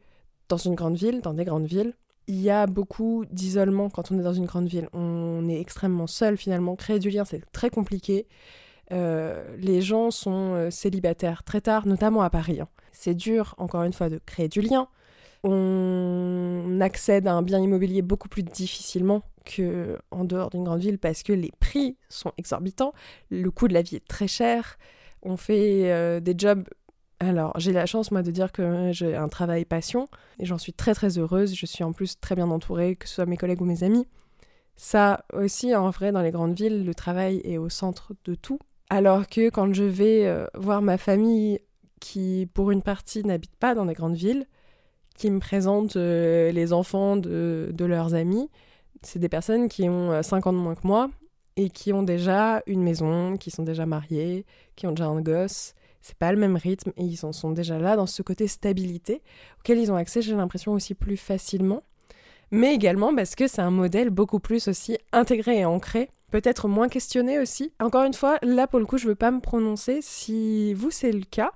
dans 0.48 0.58
une 0.58 0.74
grande 0.74 0.96
ville, 0.96 1.20
dans 1.20 1.34
des 1.34 1.44
grandes 1.44 1.66
villes. 1.66 1.94
Il 2.28 2.40
y 2.40 2.50
a 2.50 2.66
beaucoup 2.66 3.24
d'isolement 3.30 3.90
quand 3.90 4.12
on 4.12 4.18
est 4.18 4.22
dans 4.22 4.32
une 4.32 4.46
grande 4.46 4.68
ville. 4.68 4.88
On 4.92 5.48
est 5.48 5.60
extrêmement 5.60 6.06
seul 6.06 6.36
finalement. 6.36 6.76
Créer 6.76 6.98
du 6.98 7.10
lien, 7.10 7.24
c'est 7.24 7.42
très 7.50 7.68
compliqué. 7.68 8.26
Euh, 8.92 9.56
les 9.58 9.80
gens 9.80 10.10
sont 10.10 10.54
euh, 10.54 10.70
célibataires 10.70 11.42
très 11.42 11.60
tard, 11.60 11.86
notamment 11.86 12.22
à 12.22 12.30
Paris. 12.30 12.60
Hein. 12.60 12.68
C'est 12.92 13.14
dur, 13.14 13.54
encore 13.58 13.82
une 13.82 13.92
fois, 13.92 14.08
de 14.08 14.20
créer 14.24 14.48
du 14.48 14.60
lien. 14.60 14.88
On 15.42 16.78
accède 16.80 17.26
à 17.26 17.34
un 17.34 17.42
bien 17.42 17.60
immobilier 17.60 18.02
beaucoup 18.02 18.28
plus 18.28 18.42
difficilement 18.42 19.22
qu'en 19.44 20.24
dehors 20.24 20.48
d'une 20.48 20.64
grande 20.64 20.80
ville 20.80 20.98
parce 20.98 21.22
que 21.22 21.34
les 21.34 21.52
prix 21.60 21.98
sont 22.08 22.32
exorbitants, 22.38 22.94
le 23.30 23.50
coût 23.50 23.68
de 23.68 23.74
la 23.74 23.82
vie 23.82 23.96
est 23.96 24.08
très 24.08 24.26
cher, 24.26 24.78
on 25.22 25.36
fait 25.36 25.92
euh, 25.92 26.20
des 26.20 26.34
jobs 26.36 26.64
alors, 27.20 27.58
j'ai 27.58 27.72
la 27.72 27.86
chance, 27.86 28.10
moi, 28.10 28.22
de 28.22 28.30
dire 28.30 28.52
que 28.52 28.90
j'ai 28.92 29.16
un 29.16 29.28
travail 29.28 29.64
passion, 29.64 30.08
et 30.38 30.44
j'en 30.44 30.58
suis 30.58 30.72
très 30.72 30.94
très 30.94 31.16
heureuse. 31.16 31.54
Je 31.54 31.64
suis 31.64 31.84
en 31.84 31.92
plus 31.92 32.18
très 32.20 32.34
bien 32.34 32.50
entourée, 32.50 32.96
que 32.96 33.08
ce 33.08 33.14
soit 33.14 33.26
mes 33.26 33.36
collègues 33.36 33.62
ou 33.62 33.64
mes 33.64 33.82
amis. 33.82 34.06
Ça 34.76 35.24
aussi, 35.32 35.74
en 35.74 35.90
vrai, 35.90 36.12
dans 36.12 36.22
les 36.22 36.32
grandes 36.32 36.58
villes, 36.58 36.84
le 36.84 36.94
travail 36.94 37.40
est 37.44 37.56
au 37.56 37.68
centre 37.68 38.12
de 38.24 38.34
tout. 38.34 38.58
Alors 38.94 39.28
que 39.28 39.50
quand 39.50 39.74
je 39.74 39.82
vais 39.82 40.24
euh, 40.24 40.46
voir 40.54 40.80
ma 40.80 40.98
famille 40.98 41.58
qui, 41.98 42.48
pour 42.54 42.70
une 42.70 42.80
partie, 42.80 43.24
n'habite 43.24 43.56
pas 43.56 43.74
dans 43.74 43.86
des 43.86 43.94
grandes 43.94 44.14
villes, 44.14 44.46
qui 45.16 45.32
me 45.32 45.40
présentent 45.40 45.96
euh, 45.96 46.52
les 46.52 46.72
enfants 46.72 47.16
de, 47.16 47.74
leurs 47.76 48.14
amis, 48.14 48.48
c'est 49.02 49.18
des 49.18 49.28
personnes 49.28 49.68
qui 49.68 49.88
ont 49.88 50.22
5 50.22 50.46
euh, 50.46 50.48
ans 50.48 50.52
de 50.52 50.58
moins 50.58 50.76
que 50.76 50.86
moi 50.86 51.10
et 51.56 51.70
qui 51.70 51.92
ont 51.92 52.04
déjà 52.04 52.62
une 52.68 52.84
maison, 52.84 53.36
qui 53.36 53.50
sont 53.50 53.64
déjà 53.64 53.84
mariées, 53.84 54.46
qui 54.76 54.86
ont 54.86 54.92
déjà 54.92 55.06
un 55.06 55.20
gosse. 55.20 55.74
C'est 56.00 56.16
pas 56.16 56.30
le 56.30 56.38
même 56.38 56.54
rythme 56.54 56.92
et 56.96 57.02
ils 57.02 57.26
en 57.26 57.32
sont 57.32 57.50
déjà 57.50 57.80
là 57.80 57.96
dans 57.96 58.06
ce 58.06 58.22
côté 58.22 58.46
stabilité 58.46 59.22
auquel 59.58 59.78
ils 59.78 59.90
ont 59.90 59.96
accès, 59.96 60.22
j'ai 60.22 60.36
l'impression, 60.36 60.72
aussi 60.72 60.94
plus 60.94 61.16
facilement. 61.16 61.82
Mais 62.52 62.72
également 62.72 63.12
parce 63.12 63.34
que 63.34 63.48
c'est 63.48 63.62
un 63.62 63.72
modèle 63.72 64.10
beaucoup 64.10 64.38
plus 64.38 64.68
aussi 64.68 64.98
intégré 65.12 65.58
et 65.58 65.64
ancré 65.64 66.10
peut-être 66.34 66.66
moins 66.66 66.88
questionné 66.88 67.38
aussi. 67.38 67.72
Encore 67.78 68.02
une 68.02 68.12
fois, 68.12 68.38
là 68.42 68.66
pour 68.66 68.80
le 68.80 68.86
coup, 68.86 68.98
je 68.98 69.06
veux 69.06 69.14
pas 69.14 69.30
me 69.30 69.38
prononcer. 69.38 70.00
Si 70.02 70.74
vous 70.74 70.90
c'est 70.90 71.12
le 71.12 71.22
cas, 71.22 71.52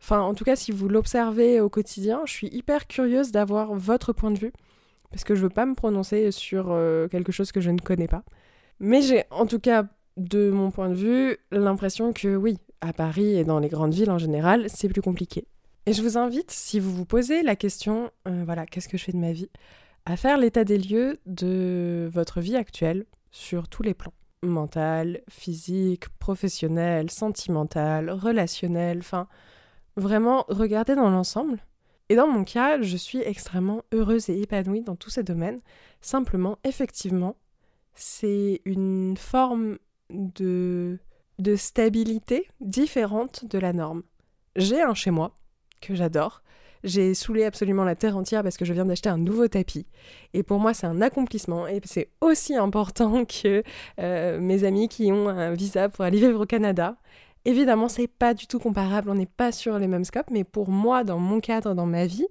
enfin 0.00 0.20
en 0.20 0.34
tout 0.34 0.42
cas 0.42 0.56
si 0.56 0.72
vous 0.72 0.88
l'observez 0.88 1.60
au 1.60 1.68
quotidien, 1.68 2.22
je 2.24 2.32
suis 2.32 2.48
hyper 2.48 2.88
curieuse 2.88 3.30
d'avoir 3.30 3.76
votre 3.76 4.12
point 4.12 4.32
de 4.32 4.38
vue 4.40 4.52
parce 5.12 5.22
que 5.22 5.36
je 5.36 5.42
veux 5.42 5.48
pas 5.48 5.64
me 5.64 5.76
prononcer 5.76 6.32
sur 6.32 6.72
euh, 6.72 7.06
quelque 7.06 7.30
chose 7.30 7.52
que 7.52 7.60
je 7.60 7.70
ne 7.70 7.78
connais 7.78 8.08
pas. 8.08 8.24
Mais 8.80 9.00
j'ai 9.00 9.22
en 9.30 9.46
tout 9.46 9.60
cas 9.60 9.84
de 10.16 10.50
mon 10.50 10.72
point 10.72 10.88
de 10.88 10.96
vue 10.96 11.36
l'impression 11.52 12.12
que 12.12 12.34
oui, 12.34 12.58
à 12.80 12.92
Paris 12.92 13.38
et 13.38 13.44
dans 13.44 13.60
les 13.60 13.68
grandes 13.68 13.94
villes 13.94 14.10
en 14.10 14.18
général, 14.18 14.66
c'est 14.66 14.88
plus 14.88 15.02
compliqué. 15.02 15.46
Et 15.86 15.92
je 15.92 16.02
vous 16.02 16.18
invite, 16.18 16.50
si 16.50 16.80
vous 16.80 16.92
vous 16.92 17.04
posez 17.04 17.44
la 17.44 17.54
question, 17.54 18.10
euh, 18.26 18.42
voilà, 18.44 18.66
qu'est-ce 18.66 18.88
que 18.88 18.98
je 18.98 19.04
fais 19.04 19.12
de 19.12 19.18
ma 19.18 19.30
vie, 19.30 19.50
à 20.04 20.16
faire 20.16 20.36
l'état 20.36 20.64
des 20.64 20.78
lieux 20.78 21.20
de 21.26 22.10
votre 22.12 22.40
vie 22.40 22.56
actuelle, 22.56 23.06
sur 23.36 23.68
tous 23.68 23.82
les 23.82 23.94
plans. 23.94 24.14
Mental, 24.42 25.20
physique, 25.28 26.08
professionnel, 26.18 27.10
sentimental, 27.10 28.10
relationnel, 28.10 28.98
enfin, 28.98 29.28
vraiment 29.96 30.44
regarder 30.48 30.94
dans 30.94 31.10
l'ensemble. 31.10 31.58
Et 32.08 32.16
dans 32.16 32.28
mon 32.28 32.44
cas, 32.44 32.80
je 32.80 32.96
suis 32.96 33.18
extrêmement 33.18 33.82
heureuse 33.92 34.30
et 34.30 34.40
épanouie 34.40 34.82
dans 34.82 34.96
tous 34.96 35.10
ces 35.10 35.22
domaines. 35.22 35.60
Simplement, 36.00 36.58
effectivement, 36.64 37.36
c'est 37.94 38.62
une 38.64 39.16
forme 39.16 39.78
de, 40.10 40.98
de 41.38 41.56
stabilité 41.56 42.48
différente 42.60 43.44
de 43.44 43.58
la 43.58 43.72
norme. 43.72 44.02
J'ai 44.54 44.80
un 44.80 44.94
chez 44.94 45.10
moi 45.10 45.36
que 45.82 45.94
j'adore, 45.94 46.42
j'ai 46.86 47.14
saoulé 47.14 47.44
absolument 47.44 47.84
la 47.84 47.94
terre 47.94 48.16
entière 48.16 48.42
parce 48.42 48.56
que 48.56 48.64
je 48.64 48.72
viens 48.72 48.86
d'acheter 48.86 49.08
un 49.08 49.18
nouveau 49.18 49.48
tapis. 49.48 49.86
Et 50.32 50.42
pour 50.42 50.58
moi, 50.58 50.72
c'est 50.72 50.86
un 50.86 51.02
accomplissement. 51.02 51.66
Et 51.66 51.80
c'est 51.84 52.10
aussi 52.20 52.54
important 52.54 53.24
que 53.42 53.62
euh, 53.98 54.40
mes 54.40 54.64
amis 54.64 54.88
qui 54.88 55.12
ont 55.12 55.28
un 55.28 55.52
visa 55.52 55.88
pour 55.88 56.04
aller 56.04 56.18
vivre 56.18 56.42
au 56.42 56.46
Canada. 56.46 56.96
Évidemment, 57.44 57.88
c'est 57.88 58.08
pas 58.08 58.34
du 58.34 58.46
tout 58.46 58.58
comparable, 58.58 59.08
on 59.08 59.14
n'est 59.14 59.26
pas 59.26 59.52
sur 59.52 59.78
les 59.78 59.86
mêmes 59.86 60.04
scopes, 60.04 60.30
mais 60.32 60.42
pour 60.42 60.68
moi, 60.68 61.04
dans 61.04 61.20
mon 61.20 61.38
cadre, 61.38 61.74
dans 61.74 61.86
ma 61.86 62.06
vie, 62.06 62.26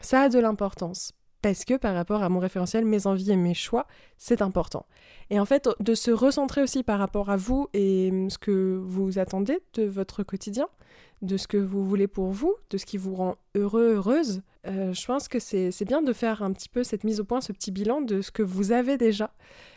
ça 0.00 0.22
a 0.22 0.28
de 0.28 0.40
l'importance. 0.40 1.12
Parce 1.42 1.64
que 1.64 1.76
par 1.76 1.94
rapport 1.94 2.22
à 2.22 2.28
mon 2.28 2.38
référentiel, 2.38 2.84
mes 2.84 3.06
envies 3.06 3.32
et 3.32 3.36
mes 3.36 3.54
choix, 3.54 3.86
c'est 4.18 4.42
important. 4.42 4.86
Et 5.30 5.40
en 5.40 5.44
fait, 5.44 5.68
de 5.80 5.94
se 5.94 6.10
recentrer 6.10 6.62
aussi 6.62 6.82
par 6.82 6.98
rapport 6.98 7.30
à 7.30 7.36
vous 7.36 7.68
et 7.74 8.12
ce 8.28 8.38
que 8.38 8.80
vous 8.82 9.18
attendez 9.18 9.60
de 9.74 9.84
votre 9.84 10.22
quotidien, 10.22 10.68
de 11.22 11.36
ce 11.36 11.46
que 11.46 11.56
vous 11.56 11.84
voulez 11.84 12.08
pour 12.08 12.30
vous, 12.30 12.54
de 12.70 12.78
ce 12.78 12.86
qui 12.86 12.96
vous 12.96 13.14
rend 13.14 13.36
heureux, 13.54 13.94
heureuse, 13.94 14.42
euh, 14.66 14.92
je 14.92 15.06
pense 15.06 15.28
que 15.28 15.38
c'est 15.38 15.84
bien 15.84 16.02
de 16.02 16.12
faire 16.12 16.42
un 16.42 16.52
petit 16.52 16.68
peu 16.68 16.84
cette 16.84 17.04
mise 17.04 17.20
au 17.20 17.24
point, 17.24 17.40
ce 17.40 17.52
petit 17.52 17.70
bilan 17.70 18.00
de 18.00 18.20
ce 18.20 18.30
que 18.30 18.42
vous 18.42 18.72
avez 18.72 18.96
déjà. 18.96 19.32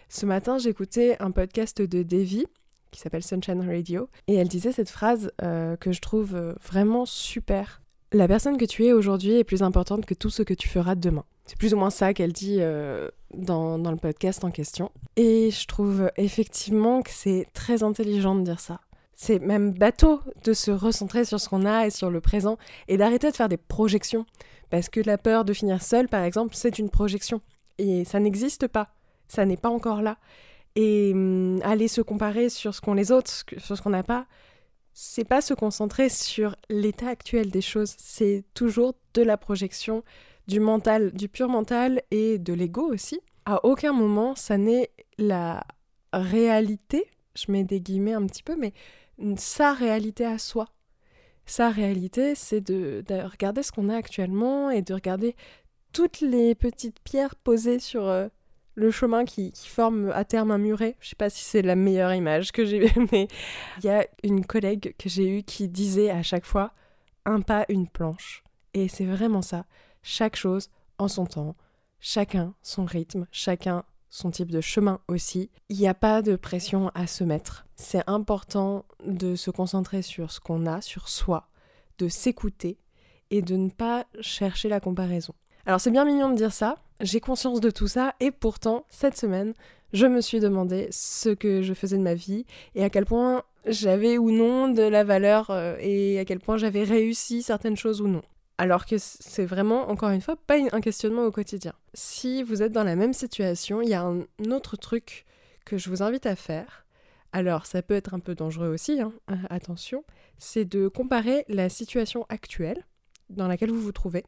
Ce 0.09 0.25
matin, 0.25 0.57
j'écoutais 0.57 1.17
un 1.19 1.31
podcast 1.31 1.81
de 1.81 2.03
Davy 2.03 2.45
qui 2.93 2.99
s'appelle 2.99 3.23
Sunshine 3.23 3.67
Radio, 3.67 4.07
et 4.27 4.35
elle 4.35 4.47
disait 4.47 4.71
cette 4.71 4.89
phrase 4.89 5.31
euh, 5.41 5.75
que 5.75 5.91
je 5.91 5.99
trouve 5.99 6.35
euh, 6.35 6.53
vraiment 6.61 7.05
super. 7.05 7.81
La 8.13 8.27
personne 8.27 8.57
que 8.57 8.65
tu 8.65 8.85
es 8.85 8.93
aujourd'hui 8.93 9.33
est 9.33 9.43
plus 9.43 9.63
importante 9.63 10.05
que 10.05 10.13
tout 10.13 10.29
ce 10.29 10.43
que 10.43 10.53
tu 10.53 10.69
feras 10.69 10.95
demain. 10.95 11.25
C'est 11.45 11.57
plus 11.57 11.73
ou 11.73 11.77
moins 11.77 11.89
ça 11.89 12.13
qu'elle 12.13 12.31
dit 12.31 12.57
euh, 12.59 13.09
dans, 13.33 13.77
dans, 13.77 13.91
le 13.91 13.97
podcast 13.97 14.43
en 14.43 14.51
question. 14.51 14.91
Et 15.17 15.51
je 15.51 15.67
trouve 15.67 16.09
effectivement 16.15 17.01
que 17.01 17.11
c'est 17.11 17.47
très 17.53 17.83
intelligent 17.83 18.35
de 18.35 18.43
dire 18.43 18.59
ça. 18.59 18.79
C'est 19.15 19.39
même 19.39 19.71
bateau 19.71 20.21
de 20.43 20.53
se 20.53 20.71
recentrer 20.71 21.25
sur 21.25 21.39
ce 21.39 21.49
qu'on 21.49 21.65
a 21.65 21.85
et 21.85 21.89
sur 21.89 22.09
le 22.09 22.21
présent 22.21 22.57
et 22.87 22.97
d'arrêter 22.97 23.29
de 23.29 23.35
faire 23.35 23.49
des 23.49 23.57
projections. 23.57 24.25
Parce 24.69 24.89
que 24.89 24.99
la 25.01 25.17
peur 25.17 25.45
de 25.45 25.53
finir 25.53 25.83
seul, 25.83 26.07
par 26.07 26.23
exemple, 26.23 26.55
c'est 26.55 26.79
une 26.79 26.89
projection. 26.89 27.41
Et 27.77 28.05
ça 28.05 28.19
n'existe 28.19 28.67
pas. 28.67 28.89
Ça 29.27 29.45
n'est 29.45 29.57
pas 29.57 29.69
encore 29.69 30.01
là. 30.01 30.17
Et 30.75 31.11
hum, 31.13 31.59
aller 31.63 31.87
se 31.87 32.01
comparer 32.01 32.49
sur 32.49 32.73
ce 32.73 32.81
qu'ont 32.81 32.93
les 32.93 33.11
autres, 33.11 33.31
sur 33.57 33.77
ce 33.77 33.81
qu'on 33.81 33.91
n'a 33.91 34.03
pas, 34.03 34.25
c'est 34.93 35.25
pas 35.25 35.41
se 35.41 35.53
concentrer 35.53 36.09
sur 36.09 36.55
l'état 36.69 37.07
actuel 37.07 37.51
des 37.51 37.61
choses. 37.61 37.95
C'est 37.97 38.43
toujours 38.53 38.95
de 39.13 39.21
la 39.21 39.37
projection, 39.37 40.03
du 40.47 40.59
mental, 40.59 41.11
du 41.11 41.29
pur 41.29 41.49
mental 41.49 42.01
et 42.11 42.37
de 42.37 42.53
l'ego 42.53 42.91
aussi. 42.91 43.19
À 43.45 43.65
aucun 43.65 43.93
moment, 43.93 44.35
ça 44.35 44.57
n'est 44.57 44.89
la 45.17 45.63
réalité, 46.13 47.05
je 47.35 47.51
mets 47.51 47.63
des 47.63 47.81
guillemets 47.81 48.13
un 48.13 48.25
petit 48.25 48.43
peu, 48.43 48.55
mais 48.55 48.73
sa 49.37 49.73
réalité 49.73 50.25
à 50.25 50.37
soi. 50.37 50.67
Sa 51.45 51.69
réalité, 51.69 52.35
c'est 52.35 52.61
de, 52.61 53.03
regarder 53.09 53.63
ce 53.63 53.71
qu'on 53.71 53.89
a 53.89 53.95
actuellement 53.95 54.69
et 54.69 54.81
de 54.81 54.93
regarder 54.93 55.35
toutes 55.91 56.21
les 56.21 56.55
petites 56.55 56.99
pierres 57.01 57.35
posées 57.35 57.79
sur 57.79 58.07
euh, 58.07 58.27
le 58.75 58.91
chemin 58.91 59.25
qui, 59.25 59.53
forme 59.67 60.09
à 60.11 60.23
terme 60.23 60.51
un 60.51 60.57
muret. 60.57 60.95
Je 60.99 61.09
sais 61.09 61.15
pas 61.15 61.29
si 61.29 61.43
c'est 61.43 61.61
la 61.61 61.75
meilleure 61.75 62.13
image 62.13 62.51
que 62.51 62.65
j'ai 62.65 62.89
mais 63.11 63.27
il 63.79 63.85
y 63.85 63.89
a 63.89 64.07
une 64.23 64.45
collègue 64.45 64.95
que 64.97 65.09
j'ai 65.09 65.39
eue 65.39 65.43
qui 65.43 65.67
disait 65.67 66.09
à 66.09 66.23
chaque 66.23 66.45
fois 66.45 66.71
un 67.25 67.41
pas, 67.41 67.65
une 67.69 67.87
planche. 67.87 68.43
Et 68.73 68.87
c'est 68.87 69.05
vraiment 69.05 69.41
ça. 69.41 69.65
Chaque 70.03 70.35
chose 70.35 70.69
en 70.97 71.07
son 71.07 71.25
temps, 71.25 71.55
chacun 71.99 72.53
son 72.61 72.85
rythme, 72.85 73.25
chacun 73.31 73.83
son 74.09 74.29
type 74.29 74.51
de 74.51 74.61
chemin 74.61 74.99
aussi. 75.07 75.49
Il 75.69 75.77
n'y 75.77 75.87
a 75.87 75.95
pas 75.95 76.21
de 76.21 76.35
pression 76.35 76.91
à 76.93 77.07
se 77.07 77.23
mettre. 77.23 77.65
C'est 77.75 78.03
important 78.05 78.85
de 79.05 79.35
se 79.35 79.49
concentrer 79.49 80.01
sur 80.01 80.29
ce 80.29 80.39
qu'on 80.39 80.67
a, 80.67 80.81
sur 80.81 81.09
soi, 81.09 81.47
de 81.97 82.09
s'écouter 82.09 82.77
et 83.31 83.41
de 83.41 83.55
ne 83.55 83.69
pas 83.69 84.05
chercher 84.19 84.69
la 84.69 84.79
comparaison. 84.79 85.33
Alors 85.65 85.79
c'est 85.79 85.89
bien 85.89 86.05
mignon 86.05 86.29
de 86.29 86.35
dire 86.35 86.53
ça, 86.53 86.77
j'ai 86.99 87.21
conscience 87.21 87.61
de 87.61 87.71
tout 87.71 87.87
ça, 87.87 88.13
et 88.19 88.31
pourtant, 88.31 88.85
cette 88.89 89.17
semaine, 89.17 89.53
je 89.93 90.05
me 90.05 90.21
suis 90.21 90.39
demandé 90.39 90.87
ce 90.91 91.29
que 91.29 91.61
je 91.61 91.73
faisais 91.73 91.97
de 91.97 92.03
ma 92.03 92.13
vie 92.13 92.45
et 92.75 92.83
à 92.83 92.89
quel 92.89 93.05
point 93.05 93.43
j'avais 93.65 94.17
ou 94.17 94.31
non 94.31 94.67
de 94.67 94.83
la 94.83 95.03
valeur 95.03 95.49
euh, 95.49 95.77
et 95.79 96.19
à 96.19 96.25
quel 96.25 96.39
point 96.39 96.57
j'avais 96.57 96.83
réussi 96.83 97.41
certaines 97.41 97.77
choses 97.77 98.01
ou 98.01 98.07
non. 98.07 98.23
Alors 98.63 98.85
que 98.85 98.95
c'est 98.97 99.43
vraiment, 99.43 99.89
encore 99.89 100.11
une 100.11 100.21
fois, 100.21 100.37
pas 100.37 100.55
un 100.71 100.79
questionnement 100.79 101.25
au 101.25 101.31
quotidien. 101.31 101.73
Si 101.93 102.43
vous 102.43 102.63
êtes 102.63 102.71
dans 102.71 102.85
la 102.85 102.95
même 102.95 103.11
situation, 103.11 103.81
il 103.81 103.89
y 103.89 103.93
a 103.93 104.01
un 104.03 104.21
autre 104.51 104.77
truc 104.77 105.25
que 105.65 105.77
je 105.77 105.89
vous 105.89 106.01
invite 106.01 106.25
à 106.25 106.37
faire. 106.37 106.85
Alors, 107.33 107.65
ça 107.65 107.81
peut 107.81 107.93
être 107.93 108.13
un 108.13 108.21
peu 108.21 108.35
dangereux 108.35 108.69
aussi, 108.69 109.01
hein, 109.01 109.11
euh, 109.29 109.35
attention, 109.49 110.05
c'est 110.37 110.63
de 110.63 110.87
comparer 110.87 111.43
la 111.49 111.67
situation 111.67 112.25
actuelle 112.29 112.85
dans 113.29 113.49
laquelle 113.49 113.69
vous 113.69 113.81
vous 113.81 113.91
trouvez 113.91 114.23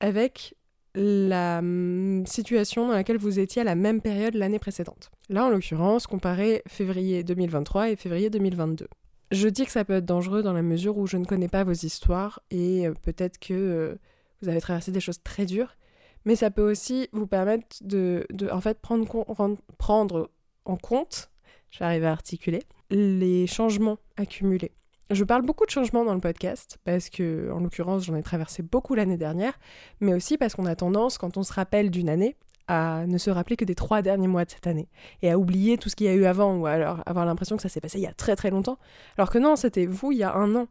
avec 0.00 0.54
la 0.94 1.58
hum, 1.58 2.24
situation 2.24 2.88
dans 2.88 2.94
laquelle 2.94 3.18
vous 3.18 3.38
étiez 3.38 3.60
à 3.60 3.66
la 3.66 3.74
même 3.74 4.00
période 4.00 4.34
l'année 4.34 4.58
précédente. 4.58 5.10
Là, 5.28 5.44
en 5.44 5.50
l'occurrence, 5.50 6.06
comparer 6.06 6.62
février 6.66 7.22
2023 7.22 7.90
et 7.90 7.96
février 7.96 8.30
2022. 8.30 8.88
Je 9.30 9.48
dis 9.48 9.66
que 9.66 9.72
ça 9.72 9.84
peut 9.84 9.94
être 9.94 10.06
dangereux 10.06 10.42
dans 10.42 10.54
la 10.54 10.62
mesure 10.62 10.96
où 10.96 11.06
je 11.06 11.16
ne 11.16 11.24
connais 11.24 11.48
pas 11.48 11.64
vos 11.64 11.72
histoires 11.72 12.40
et 12.50 12.86
euh, 12.86 12.94
peut-être 13.02 13.38
que 13.38 13.52
euh, 13.52 13.94
vous 14.40 14.48
avez 14.48 14.60
traversé 14.60 14.90
des 14.90 15.00
choses 15.00 15.22
très 15.22 15.44
dures, 15.44 15.76
mais 16.24 16.34
ça 16.34 16.50
peut 16.50 16.68
aussi 16.68 17.08
vous 17.12 17.26
permettre 17.26 17.76
de, 17.82 18.26
en 18.50 18.60
fait 18.60 18.80
prendre, 18.80 19.06
prendre 19.76 20.30
en 20.64 20.76
compte, 20.76 21.30
arriver 21.80 22.06
à 22.06 22.12
articuler, 22.12 22.62
les 22.90 23.46
changements 23.46 23.98
accumulés. 24.16 24.72
Je 25.10 25.24
parle 25.24 25.42
beaucoup 25.42 25.64
de 25.64 25.70
changements 25.70 26.04
dans 26.04 26.14
le 26.14 26.20
podcast 26.20 26.78
parce 26.84 27.08
que, 27.08 27.50
en 27.50 27.60
l'occurrence, 27.60 28.04
j'en 28.04 28.14
ai 28.14 28.22
traversé 28.22 28.62
beaucoup 28.62 28.94
l'année 28.94 29.16
dernière, 29.16 29.58
mais 30.00 30.12
aussi 30.12 30.36
parce 30.36 30.54
qu'on 30.54 30.66
a 30.66 30.76
tendance, 30.76 31.16
quand 31.16 31.36
on 31.38 31.42
se 31.42 31.52
rappelle 31.52 31.90
d'une 31.90 32.10
année, 32.10 32.36
à 32.68 33.06
ne 33.06 33.18
se 33.18 33.30
rappeler 33.30 33.56
que 33.56 33.64
des 33.64 33.74
trois 33.74 34.02
derniers 34.02 34.28
mois 34.28 34.44
de 34.44 34.50
cette 34.50 34.66
année 34.66 34.88
et 35.22 35.30
à 35.30 35.38
oublier 35.38 35.78
tout 35.78 35.88
ce 35.88 35.96
qu'il 35.96 36.06
y 36.06 36.10
a 36.10 36.14
eu 36.14 36.24
avant 36.24 36.56
ou 36.56 36.66
alors 36.66 37.02
avoir 37.06 37.26
l'impression 37.26 37.56
que 37.56 37.62
ça 37.62 37.68
s'est 37.68 37.80
passé 37.80 37.98
il 37.98 38.02
y 38.02 38.06
a 38.06 38.12
très 38.12 38.36
très 38.36 38.50
longtemps. 38.50 38.78
Alors 39.16 39.30
que 39.30 39.38
non, 39.38 39.56
c'était 39.56 39.86
vous 39.86 40.12
il 40.12 40.18
y 40.18 40.22
a 40.22 40.34
un 40.34 40.54
an. 40.54 40.68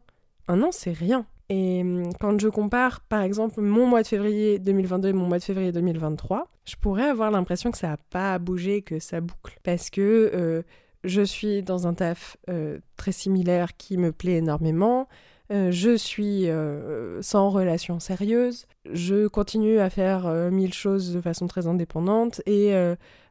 Un 0.48 0.62
an, 0.62 0.70
c'est 0.72 0.92
rien. 0.92 1.26
Et 1.50 1.80
hum, 1.80 2.12
quand 2.20 2.38
je 2.40 2.48
compare, 2.48 3.00
par 3.00 3.22
exemple, 3.22 3.60
mon 3.60 3.86
mois 3.86 4.02
de 4.02 4.06
février 4.06 4.58
2022 4.58 5.08
et 5.08 5.12
mon 5.12 5.26
mois 5.26 5.38
de 5.38 5.44
février 5.44 5.72
2023, 5.72 6.48
je 6.64 6.76
pourrais 6.76 7.08
avoir 7.08 7.30
l'impression 7.30 7.70
que 7.70 7.78
ça 7.78 7.88
n'a 7.88 7.96
pas 8.10 8.38
bougé, 8.38 8.82
que 8.82 8.98
ça 8.98 9.20
boucle. 9.20 9.58
Parce 9.62 9.90
que 9.90 10.30
euh, 10.34 10.62
je 11.04 11.22
suis 11.22 11.62
dans 11.62 11.86
un 11.86 11.94
taf 11.94 12.36
euh, 12.50 12.78
très 12.96 13.12
similaire 13.12 13.76
qui 13.76 13.96
me 13.96 14.12
plaît 14.12 14.36
énormément. 14.36 15.08
Euh, 15.50 15.70
je 15.70 15.96
suis 15.96 16.48
euh, 16.48 17.22
sans 17.22 17.50
relation 17.50 18.00
sérieuse. 18.00 18.66
Je 18.90 19.26
continue 19.28 19.78
à 19.78 19.90
faire 19.90 20.26
mille 20.50 20.74
choses 20.74 21.12
de 21.12 21.20
façon 21.20 21.46
très 21.46 21.66
indépendante 21.66 22.40
et 22.46 22.74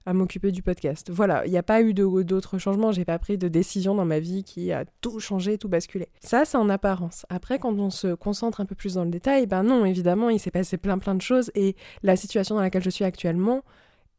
à 0.07 0.13
m'occuper 0.13 0.51
du 0.51 0.63
podcast. 0.63 1.09
Voilà, 1.11 1.45
il 1.45 1.51
n'y 1.51 1.57
a 1.57 1.63
pas 1.63 1.81
eu 1.81 1.93
d'autres 1.93 2.57
changements. 2.57 2.93
J'ai 2.93 3.03
pas 3.03 3.19
pris 3.19 3.37
de 3.37 3.49
décision 3.49 3.93
dans 3.93 4.05
ma 4.05 4.19
vie 4.19 4.43
qui 4.43 4.71
a 4.71 4.85
tout 5.01 5.19
changé, 5.19 5.57
tout 5.57 5.67
basculé. 5.67 6.07
Ça, 6.21 6.45
c'est 6.45 6.57
en 6.57 6.69
apparence. 6.69 7.25
Après, 7.29 7.59
quand 7.59 7.77
on 7.77 7.89
se 7.89 8.13
concentre 8.13 8.61
un 8.61 8.65
peu 8.65 8.73
plus 8.73 8.93
dans 8.93 9.03
le 9.03 9.11
détail, 9.11 9.47
ben 9.47 9.63
non, 9.63 9.83
évidemment, 9.83 10.29
il 10.29 10.39
s'est 10.39 10.49
passé 10.49 10.77
plein 10.77 10.97
plein 10.97 11.13
de 11.13 11.21
choses 11.21 11.51
et 11.55 11.75
la 12.03 12.15
situation 12.15 12.55
dans 12.55 12.61
laquelle 12.61 12.83
je 12.83 12.89
suis 12.89 13.03
actuellement 13.03 13.63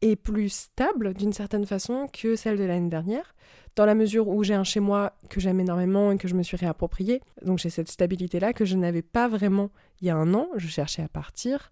est 0.03 0.17
plus 0.17 0.51
stable 0.51 1.15
d'une 1.15 1.33
certaine 1.33 1.67
façon 1.67 2.07
que 2.13 2.37
celle 2.37 2.59
de 2.59 2.65
l'année 2.65 2.91
dernière 2.91 3.35
dans 3.79 3.87
la 3.87 3.95
mesure 3.95 4.27
où 4.27 4.43
j'ai 4.43 4.55
un 4.55 4.65
chez 4.65 4.81
moi 4.81 5.13
que 5.31 5.39
j'aime 5.39 5.61
énormément 5.61 6.11
et 6.11 6.19
que 6.19 6.27
je 6.27 6.35
me 6.35 6.43
suis 6.43 6.57
réapproprié. 6.57 7.23
Donc 7.45 7.59
j'ai 7.59 7.71
cette 7.71 7.89
stabilité-là 7.89 8.53
que 8.53 8.65
je 8.65 8.77
n'avais 8.77 9.03
pas 9.03 9.29
vraiment 9.29 9.71
il 10.01 10.09
y 10.09 10.11
a 10.11 10.17
un 10.17 10.35
an. 10.35 10.49
Je 10.57 10.67
cherchais 10.67 11.03
à 11.03 11.09
partir. 11.09 11.71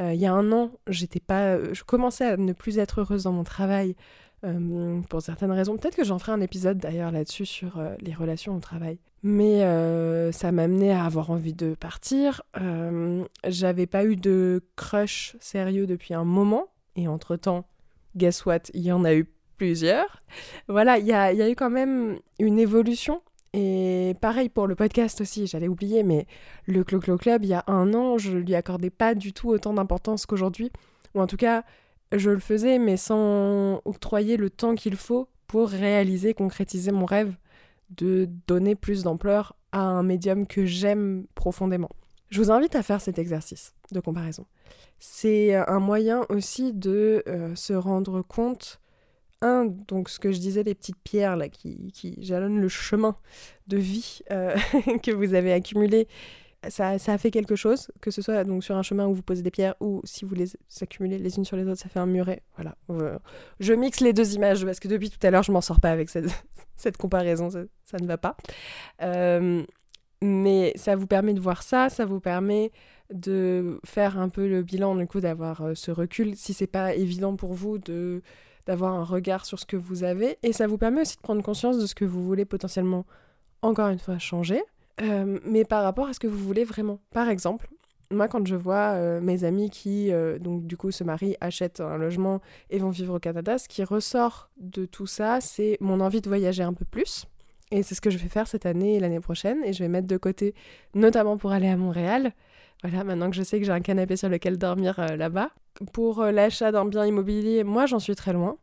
Euh, 0.00 0.12
il 0.12 0.20
y 0.20 0.26
a 0.26 0.32
un 0.32 0.50
an, 0.50 0.72
j'étais 0.88 1.20
pas, 1.20 1.72
je 1.72 1.84
commençais 1.84 2.24
à 2.24 2.36
ne 2.36 2.52
plus 2.52 2.78
être 2.78 3.02
heureuse 3.02 3.22
dans 3.22 3.32
mon 3.32 3.44
travail 3.44 3.94
euh, 4.44 5.00
pour 5.08 5.22
certaines 5.22 5.52
raisons. 5.52 5.76
Peut-être 5.76 5.94
que 5.94 6.02
j'en 6.02 6.18
ferai 6.18 6.32
un 6.32 6.40
épisode 6.40 6.78
d'ailleurs 6.78 7.12
là-dessus 7.12 7.46
sur 7.46 7.78
euh, 7.78 7.94
les 8.00 8.14
relations 8.14 8.56
au 8.56 8.60
travail. 8.60 8.98
Mais 9.22 9.60
ça 10.32 10.52
m'a 10.52 10.64
amené 10.64 10.92
à 10.92 11.04
avoir 11.04 11.30
envie 11.30 11.54
de 11.54 11.74
partir. 11.74 12.42
J'avais 13.46 13.86
pas 13.86 14.04
eu 14.04 14.16
de 14.16 14.62
crush 14.76 15.34
sérieux 15.40 15.86
depuis 15.86 16.12
un 16.12 16.24
moment. 16.24 16.66
Et 16.94 17.08
entre-temps, 17.08 17.64
guess 18.16 18.44
what, 18.44 18.64
il 18.74 18.82
y 18.82 18.92
en 18.92 19.02
a 19.02 19.14
eu 19.14 19.26
plusieurs. 19.56 20.22
Voilà, 20.68 20.98
il 20.98 21.06
y 21.06 21.12
a, 21.12 21.48
eu 21.48 21.54
quand 21.54 21.70
même 21.70 22.18
une 22.38 22.58
évolution. 22.58 23.22
Et 23.52 24.14
pareil 24.20 24.48
pour 24.48 24.66
le 24.66 24.74
podcast 24.74 25.20
aussi, 25.20 25.46
j'allais 25.46 25.68
oublier, 25.68 26.02
mais 26.02 26.26
le 26.66 26.82
Clo-Clo 26.82 27.18
Club, 27.18 27.44
il 27.44 27.50
y 27.50 27.54
a 27.54 27.62
un 27.68 27.94
an, 27.94 28.18
je 28.18 28.36
lui 28.36 28.54
accordais 28.54 28.90
pas 28.90 29.14
du 29.14 29.32
tout 29.32 29.50
autant 29.50 29.72
d'importance 29.72 30.26
qu'aujourd'hui. 30.26 30.72
Ou 31.14 31.20
en 31.20 31.28
tout 31.28 31.36
cas, 31.36 31.64
je 32.12 32.30
le 32.30 32.40
faisais, 32.40 32.78
mais 32.78 32.96
sans 32.96 33.80
octroyer 33.84 34.36
le 34.36 34.50
temps 34.50 34.74
qu'il 34.74 34.96
faut 34.96 35.28
pour 35.46 35.68
réaliser, 35.68 36.34
concrétiser 36.34 36.90
mon 36.90 37.06
rêve 37.06 37.34
de 37.90 38.28
donner 38.46 38.74
plus 38.74 39.04
d'ampleur 39.04 39.54
à 39.70 39.80
un 39.80 40.02
médium 40.02 40.46
que 40.46 40.64
j'aime 40.64 41.26
profondément. 41.34 41.90
Je 42.30 42.40
vous 42.42 42.50
invite 42.50 42.74
à 42.74 42.82
faire 42.82 43.00
cet 43.00 43.18
exercice 43.18 43.74
de 43.92 44.00
comparaison. 44.00 44.46
C'est 44.98 45.54
un 45.54 45.78
moyen 45.78 46.24
aussi 46.28 46.72
de 46.72 47.22
euh, 47.28 47.54
se 47.54 47.72
rendre 47.72 48.22
compte 48.22 48.80
donc 49.42 50.08
ce 50.08 50.18
que 50.18 50.32
je 50.32 50.38
disais, 50.38 50.62
les 50.62 50.74
petites 50.74 50.98
pierres 51.02 51.36
là, 51.36 51.48
qui, 51.48 52.16
jalonnent 52.18 52.60
le 52.60 52.68
chemin 52.68 53.16
de 53.66 53.76
vie 53.76 54.20
euh, 54.30 54.56
que 55.02 55.10
vous 55.10 55.34
avez 55.34 55.52
accumulé, 55.52 56.08
ça, 56.68 56.98
ça, 56.98 57.12
a 57.12 57.18
fait 57.18 57.30
quelque 57.30 57.56
chose, 57.56 57.90
que 58.00 58.10
ce 58.10 58.22
soit 58.22 58.42
donc 58.44 58.64
sur 58.64 58.74
un 58.74 58.82
chemin 58.82 59.06
où 59.06 59.14
vous 59.14 59.22
posez 59.22 59.42
des 59.42 59.50
pierres 59.50 59.74
ou 59.80 60.00
si 60.04 60.24
vous 60.24 60.34
les 60.34 60.48
accumulez 60.80 61.18
les 61.18 61.36
unes 61.36 61.44
sur 61.44 61.58
les 61.58 61.66
autres, 61.66 61.80
ça 61.80 61.90
fait 61.90 61.98
un 61.98 62.06
muret. 62.06 62.42
Voilà. 62.56 62.74
Euh, 62.88 63.18
je 63.60 63.74
mixe 63.74 64.00
les 64.00 64.14
deux 64.14 64.34
images 64.34 64.64
parce 64.64 64.80
que 64.80 64.88
depuis 64.88 65.10
tout 65.10 65.24
à 65.26 65.30
l'heure, 65.30 65.42
je 65.42 65.52
m'en 65.52 65.60
sors 65.60 65.80
pas 65.80 65.90
avec 65.90 66.08
cette, 66.08 66.96
comparaison, 66.98 67.50
ça, 67.50 67.98
ne 68.00 68.06
va 68.06 68.16
pas. 68.16 68.36
Euh, 69.02 69.62
Mais 70.22 70.72
ça 70.76 70.96
vous 70.96 71.06
permet 71.06 71.34
de 71.34 71.40
voir 71.40 71.62
ça, 71.62 71.90
ça 71.90 72.06
vous 72.06 72.20
permet 72.20 72.72
de 73.12 73.78
faire 73.84 74.18
un 74.18 74.30
peu 74.30 74.48
le 74.48 74.62
bilan, 74.62 74.94
du 74.94 75.06
coup, 75.06 75.20
d'avoir 75.20 75.72
ce 75.74 75.90
recul, 75.90 76.34
si 76.34 76.54
c'est 76.54 76.66
pas 76.66 76.94
évident 76.94 77.36
pour 77.36 77.52
vous 77.52 77.76
de 77.76 78.22
d'avoir 78.66 78.94
un 78.94 79.04
regard 79.04 79.44
sur 79.46 79.58
ce 79.58 79.66
que 79.66 79.76
vous 79.76 80.04
avez. 80.04 80.38
Et 80.42 80.52
ça 80.52 80.66
vous 80.66 80.78
permet 80.78 81.02
aussi 81.02 81.16
de 81.16 81.22
prendre 81.22 81.42
conscience 81.42 81.78
de 81.78 81.86
ce 81.86 81.94
que 81.94 82.04
vous 82.04 82.24
voulez 82.24 82.44
potentiellement, 82.44 83.04
encore 83.62 83.88
une 83.88 83.98
fois, 83.98 84.18
changer. 84.18 84.62
Euh, 85.00 85.38
mais 85.44 85.64
par 85.64 85.82
rapport 85.82 86.08
à 86.08 86.12
ce 86.12 86.20
que 86.20 86.26
vous 86.26 86.38
voulez 86.38 86.64
vraiment. 86.64 87.00
Par 87.12 87.28
exemple, 87.28 87.68
moi, 88.10 88.28
quand 88.28 88.46
je 88.46 88.54
vois 88.54 88.94
euh, 88.94 89.20
mes 89.20 89.44
amis 89.44 89.70
qui, 89.70 90.10
donc 90.40 90.66
du 90.66 90.76
coup, 90.76 90.90
se 90.90 91.02
marient, 91.02 91.36
achètent 91.40 91.80
un 91.80 91.96
logement 91.96 92.40
et 92.70 92.78
vont 92.78 92.90
vivre 92.90 93.14
au 93.14 93.18
Canada, 93.18 93.58
ce 93.58 93.68
qui 93.68 93.82
ressort 93.82 94.50
de 94.56 94.84
tout 94.84 95.06
ça, 95.06 95.40
c'est 95.40 95.76
mon 95.80 96.00
envie 96.00 96.20
de 96.20 96.28
voyager 96.28 96.62
un 96.62 96.74
peu 96.74 96.84
plus. 96.84 97.26
Et 97.70 97.82
c'est 97.82 97.94
ce 97.94 98.00
que 98.00 98.10
je 98.10 98.18
vais 98.18 98.28
faire 98.28 98.46
cette 98.46 98.66
année 98.66 98.94
et 98.94 99.00
l'année 99.00 99.20
prochaine. 99.20 99.58
Et 99.64 99.72
je 99.72 99.82
vais 99.82 99.88
mettre 99.88 100.06
de 100.06 100.16
côté, 100.16 100.54
notamment 100.94 101.36
pour 101.36 101.50
aller 101.50 101.68
à 101.68 101.76
Montréal. 101.76 102.32
Voilà, 102.82 103.02
maintenant 103.02 103.30
que 103.30 103.36
je 103.36 103.42
sais 103.42 103.58
que 103.58 103.66
j'ai 103.66 103.72
un 103.72 103.80
canapé 103.80 104.16
sur 104.16 104.28
lequel 104.28 104.58
dormir 104.58 104.98
euh, 104.98 105.16
là-bas. 105.16 105.50
Pour 105.92 106.20
euh, 106.20 106.30
l'achat 106.30 106.72
d'un 106.72 106.84
bien 106.84 107.06
immobilier, 107.06 107.64
moi 107.64 107.86
j'en 107.86 107.98
suis 107.98 108.14
très 108.14 108.32
loin. 108.32 108.58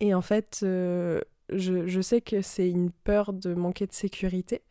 Et 0.00 0.14
en 0.14 0.22
fait, 0.22 0.60
euh, 0.62 1.20
je, 1.48 1.86
je, 1.86 2.00
sais 2.00 2.20
que 2.20 2.42
c'est 2.42 2.68
une 2.68 2.90
peur 2.90 3.32
de 3.32 3.54
manquer 3.54 3.86
de 3.86 3.92
sécurité. 3.92 4.62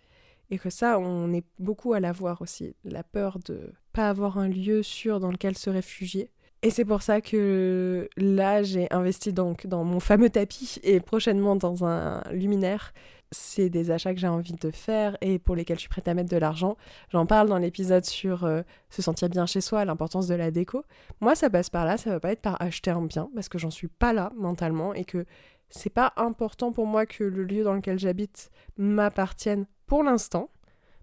Et 0.49 0.57
que 0.57 0.69
ça, 0.69 0.99
on 0.99 1.31
est 1.33 1.45
beaucoup 1.59 1.93
à 1.93 1.99
l'avoir 2.01 2.41
aussi. 2.41 2.75
La 2.83 3.03
peur 3.03 3.39
de 3.45 3.71
pas 3.93 4.09
avoir 4.09 4.37
un 4.37 4.49
lieu 4.49 4.83
sûr 4.83 5.19
dans 5.19 5.31
lequel 5.31 5.57
se 5.57 5.69
réfugier. 5.69 6.29
Et 6.63 6.69
c'est 6.69 6.85
pour 6.85 7.01
ça 7.01 7.21
que 7.21 8.07
là, 8.17 8.61
j'ai 8.61 8.87
investi 8.91 9.33
donc 9.33 9.65
dans 9.65 9.83
mon 9.83 9.99
fameux 9.99 10.29
tapis 10.29 10.79
et 10.83 10.99
prochainement 10.99 11.55
dans 11.55 11.85
un 11.85 12.21
luminaire 12.31 12.93
c'est 13.31 13.69
des 13.69 13.91
achats 13.91 14.13
que 14.13 14.19
j'ai 14.19 14.27
envie 14.27 14.53
de 14.53 14.71
faire 14.71 15.17
et 15.21 15.39
pour 15.39 15.55
lesquels 15.55 15.77
je 15.77 15.81
suis 15.81 15.89
prête 15.89 16.07
à 16.07 16.13
mettre 16.13 16.29
de 16.29 16.37
l'argent. 16.37 16.77
J'en 17.09 17.25
parle 17.25 17.47
dans 17.47 17.57
l'épisode 17.57 18.05
sur 18.05 18.43
euh, 18.43 18.61
se 18.89 19.01
sentir 19.01 19.29
bien 19.29 19.45
chez 19.45 19.61
soi, 19.61 19.85
l'importance 19.85 20.27
de 20.27 20.35
la 20.35 20.51
déco. 20.51 20.83
Moi, 21.21 21.35
ça 21.35 21.49
passe 21.49 21.69
par 21.69 21.85
là, 21.85 21.97
ça 21.97 22.09
va 22.09 22.19
pas 22.19 22.31
être 22.31 22.41
par 22.41 22.61
acheter 22.61 22.91
un 22.91 23.01
bien 23.03 23.29
parce 23.33 23.47
que 23.49 23.57
j'en 23.57 23.71
suis 23.71 23.87
pas 23.87 24.13
là 24.13 24.31
mentalement 24.35 24.93
et 24.93 25.05
que 25.05 25.25
c'est 25.69 25.89
pas 25.89 26.13
important 26.17 26.73
pour 26.73 26.85
moi 26.85 27.05
que 27.05 27.23
le 27.23 27.45
lieu 27.45 27.63
dans 27.63 27.73
lequel 27.73 27.97
j'habite 27.97 28.51
m'appartienne 28.77 29.65
pour 29.87 30.03
l'instant. 30.03 30.49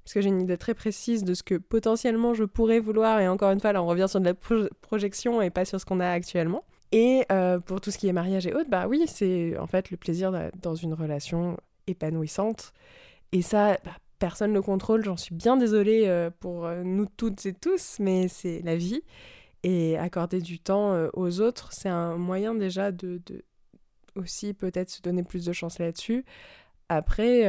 Parce 0.09 0.15
que 0.15 0.21
j'ai 0.23 0.31
une 0.31 0.41
idée 0.41 0.57
très 0.57 0.73
précise 0.73 1.23
de 1.23 1.35
ce 1.35 1.43
que 1.43 1.57
potentiellement 1.57 2.33
je 2.33 2.45
pourrais 2.45 2.81
vouloir, 2.81 3.21
et 3.21 3.29
encore 3.29 3.51
une 3.51 3.61
fois, 3.61 3.75
là 3.75 3.83
on 3.83 3.87
revient 3.87 4.07
sur 4.09 4.21
de 4.21 4.25
la 4.25 4.33
projection 4.33 5.43
et 5.43 5.51
pas 5.51 5.67
sur 5.67 5.79
ce 5.79 5.85
qu'on 5.85 6.01
a 6.01 6.09
actuellement. 6.09 6.65
Et 6.93 7.27
euh, 7.31 7.59
pour 7.59 7.83
tout 7.83 7.91
ce 7.91 7.99
qui 7.99 8.09
est 8.09 8.15
mariage 8.15 8.47
et 8.47 8.55
autres, 8.55 8.71
bah 8.71 8.87
oui, 8.89 9.05
c'est 9.07 9.59
en 9.59 9.67
fait 9.67 9.91
le 9.91 9.99
plaisir 9.99 10.33
dans 10.63 10.75
une 10.75 10.95
relation 10.95 11.59
épanouissante. 11.89 12.73
Et 13.33 13.43
ça, 13.43 13.77
bah, 13.85 13.99
personne 14.19 14.53
ne 14.53 14.55
le 14.55 14.63
contrôle, 14.63 15.05
j'en 15.05 15.19
suis 15.19 15.35
bien 15.35 15.59
désolée 15.59 16.05
euh, 16.07 16.31
pour 16.41 16.65
euh, 16.65 16.83
nous 16.85 17.05
toutes 17.19 17.45
et 17.45 17.53
tous, 17.53 17.99
mais 17.99 18.29
c'est 18.29 18.63
la 18.65 18.77
vie. 18.77 19.03
Et 19.63 19.99
accorder 19.99 20.41
du 20.41 20.59
temps 20.59 20.97
aux 21.13 21.41
autres, 21.43 21.75
c'est 21.75 21.91
un 21.91 22.17
moyen 22.17 22.55
déjà 22.55 22.93
de 22.93 23.21
aussi 24.15 24.55
peut-être 24.55 24.89
se 24.89 25.03
donner 25.03 25.23
plus 25.23 25.45
de 25.45 25.53
chance 25.53 25.79
là-dessus. 25.79 26.25
Après, 26.89 27.43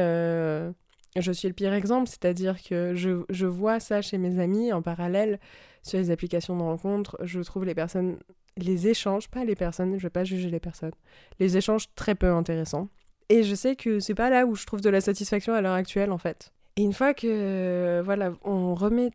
je 1.16 1.32
suis 1.32 1.48
le 1.48 1.54
pire 1.54 1.72
exemple, 1.72 2.08
c'est-à-dire 2.08 2.62
que 2.62 2.94
je, 2.94 3.24
je, 3.30 3.46
vois 3.46 3.80
ça 3.80 4.00
chez 4.02 4.18
mes 4.18 4.38
amis 4.38 4.72
en 4.72 4.82
parallèle 4.82 5.40
sur 5.82 5.98
les 5.98 6.10
applications 6.10 6.56
de 6.56 6.62
rencontres. 6.62 7.16
Je 7.22 7.40
trouve 7.40 7.64
les 7.64 7.74
personnes, 7.74 8.18
les 8.56 8.88
échanges, 8.88 9.28
pas 9.28 9.44
les 9.44 9.56
personnes, 9.56 9.90
je 9.90 9.96
ne 9.96 10.00
vais 10.02 10.10
pas 10.10 10.24
juger 10.24 10.50
les 10.50 10.60
personnes, 10.60 10.92
les 11.40 11.56
échanges 11.56 11.86
très 11.94 12.14
peu 12.14 12.30
intéressants. 12.30 12.88
Et 13.28 13.42
je 13.42 13.54
sais 13.54 13.76
que 13.76 14.00
c'est 14.00 14.14
pas 14.14 14.30
là 14.30 14.46
où 14.46 14.54
je 14.54 14.66
trouve 14.66 14.80
de 14.80 14.90
la 14.90 15.00
satisfaction 15.00 15.52
à 15.52 15.60
l'heure 15.60 15.74
actuelle, 15.74 16.12
en 16.12 16.18
fait. 16.18 16.52
Et 16.76 16.82
une 16.82 16.92
fois 16.92 17.14
que, 17.14 18.02
voilà, 18.04 18.32
on 18.42 18.74
remet 18.74 19.10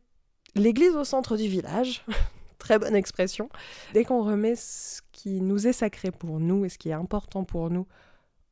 l'église 0.56 0.96
au 0.96 1.04
centre 1.04 1.38
du 1.38 1.48
village, 1.48 2.06
très 2.60 2.80
bonne 2.80 2.96
expression, 2.96 3.50
dès 3.94 4.04
qu'on 4.06 4.24
remet 4.24 4.56
ce 4.56 5.02
qui 5.12 5.42
nous 5.42 5.68
est 5.68 5.74
sacré 5.74 6.12
pour 6.12 6.40
nous 6.40 6.66
et 6.66 6.70
ce 6.70 6.78
qui 6.78 6.90
est 6.90 6.94
important 6.94 7.44
pour 7.44 7.70
nous 7.70 7.88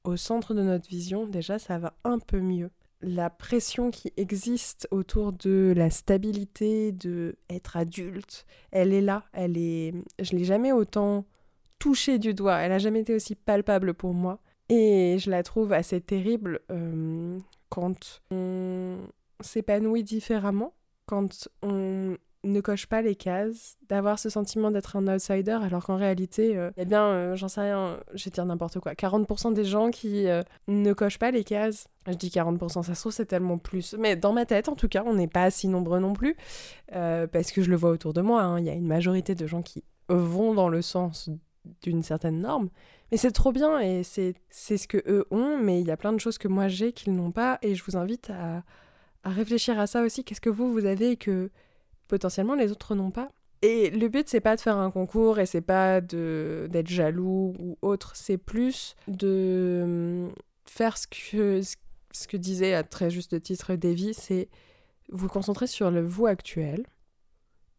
au 0.03 0.17
centre 0.17 0.53
de 0.53 0.61
notre 0.61 0.89
vision, 0.89 1.27
déjà, 1.27 1.59
ça 1.59 1.77
va 1.77 1.93
un 2.03 2.19
peu 2.19 2.39
mieux. 2.39 2.69
La 3.05 3.29
pression 3.29 3.91
qui 3.91 4.13
existe 4.15 4.87
autour 4.89 5.33
de 5.33 5.73
la 5.75 5.89
stabilité, 5.89 6.93
de 6.93 7.35
être 7.49 7.75
adulte, 7.75 8.45
elle 8.71 8.93
est 8.93 9.01
là, 9.01 9.25
elle 9.33 9.57
est... 9.57 9.93
Je 10.19 10.31
l'ai 10.31 10.45
jamais 10.45 10.71
autant 10.71 11.25
touchée 11.79 12.17
du 12.17 12.33
doigt, 12.33 12.59
elle 12.59 12.71
a 12.71 12.77
jamais 12.77 13.01
été 13.01 13.13
aussi 13.13 13.35
palpable 13.35 13.93
pour 13.93 14.13
moi. 14.13 14.39
Et 14.69 15.17
je 15.19 15.29
la 15.29 15.43
trouve 15.43 15.73
assez 15.73 15.99
terrible 15.99 16.61
euh, 16.71 17.37
quand 17.67 18.21
on 18.31 18.99
s'épanouit 19.41 20.05
différemment, 20.05 20.73
quand 21.05 21.49
on 21.61 22.15
ne 22.43 22.61
coche 22.61 22.87
pas 22.87 23.01
les 23.01 23.15
cases, 23.15 23.77
d'avoir 23.87 24.19
ce 24.19 24.29
sentiment 24.29 24.71
d'être 24.71 24.95
un 24.95 25.07
outsider, 25.07 25.57
alors 25.61 25.85
qu'en 25.85 25.95
réalité, 25.95 26.57
euh, 26.57 26.71
eh 26.77 26.85
bien, 26.85 27.05
euh, 27.05 27.35
j'en 27.35 27.47
sais 27.47 27.61
rien, 27.61 27.99
je 28.13 28.25
vais 28.25 28.31
dire 28.31 28.45
n'importe 28.45 28.79
quoi, 28.79 28.93
40% 28.93 29.53
des 29.53 29.65
gens 29.65 29.91
qui 29.91 30.27
ne 30.67 30.93
cochent 30.93 31.19
pas 31.19 31.31
les 31.31 31.43
cases, 31.43 31.87
je 32.07 32.13
dis 32.13 32.29
40%, 32.29 32.83
ça 32.83 32.95
se 32.95 32.99
trouve 32.99 33.11
c'est 33.11 33.25
tellement 33.25 33.57
plus, 33.57 33.95
mais 33.97 34.15
dans 34.15 34.33
ma 34.33 34.45
tête 34.45 34.67
en 34.67 34.75
tout 34.75 34.87
cas, 34.87 35.03
on 35.05 35.13
n'est 35.13 35.27
pas 35.27 35.49
si 35.51 35.67
nombreux 35.67 35.99
non 35.99 36.13
plus, 36.13 36.35
parce 36.91 37.51
que 37.51 37.61
je 37.61 37.69
le 37.69 37.75
vois 37.75 37.91
autour 37.91 38.13
de 38.13 38.21
moi, 38.21 38.41
hein. 38.41 38.59
il 38.59 38.65
y 38.65 38.69
a 38.69 38.73
une 38.73 38.87
majorité 38.87 39.35
de 39.35 39.47
gens 39.47 39.61
qui 39.61 39.83
vont 40.09 40.53
dans 40.53 40.69
le 40.69 40.81
sens 40.81 41.29
d'une 41.81 42.03
certaine 42.03 42.41
norme, 42.41 42.69
et 43.13 43.17
c'est 43.17 43.31
trop 43.31 43.51
bien 43.51 43.79
et 43.79 44.01
c'est 44.03 44.35
ce 44.49 44.87
que 44.87 44.97
eux 45.05 45.27
ont, 45.29 45.59
mais 45.59 45.79
il 45.79 45.85
y 45.85 45.91
a 45.91 45.97
plein 45.97 46.13
de 46.13 46.19
choses 46.19 46.39
que 46.39 46.47
moi 46.47 46.67
j'ai 46.67 46.93
qu'ils 46.93 47.13
n'ont 47.13 47.31
pas 47.31 47.59
et 47.61 47.75
je 47.75 47.83
vous 47.83 47.95
invite 47.95 48.31
à, 48.31 48.63
à 49.23 49.29
réfléchir 49.29 49.79
à 49.79 49.85
ça 49.85 50.01
aussi. 50.01 50.23
Qu'est-ce 50.23 50.41
que 50.41 50.49
vous, 50.49 50.73
vous 50.73 50.85
avez 50.85 51.15
que 51.15 51.51
potentiellement 52.07 52.55
les 52.55 52.71
autres 52.71 52.95
n'ont 52.95 53.11
pas 53.11 53.29
Et 53.61 53.89
le 53.89 54.07
but, 54.09 54.27
c'est 54.29 54.41
pas 54.41 54.55
de 54.55 54.61
faire 54.61 54.77
un 54.77 54.91
concours 54.91 55.39
et 55.39 55.45
c'est 55.45 55.61
pas 55.61 56.01
d'être 56.01 56.87
jaloux 56.87 57.53
ou 57.59 57.77
autre, 57.81 58.13
c'est 58.15 58.37
plus 58.37 58.95
de 59.07 59.81
hum, 59.83 60.33
faire 60.65 60.97
ce 60.97 61.07
que, 61.07 61.61
ce 62.11 62.27
que 62.27 62.37
disait 62.37 62.73
à 62.73 62.83
très 62.83 63.09
juste 63.09 63.39
titre 63.41 63.75
Davy, 63.75 64.13
c'est 64.13 64.49
vous 65.09 65.27
concentrer 65.27 65.67
sur 65.67 65.91
le 65.91 66.01
vous 66.01 66.27
actuel 66.27 66.85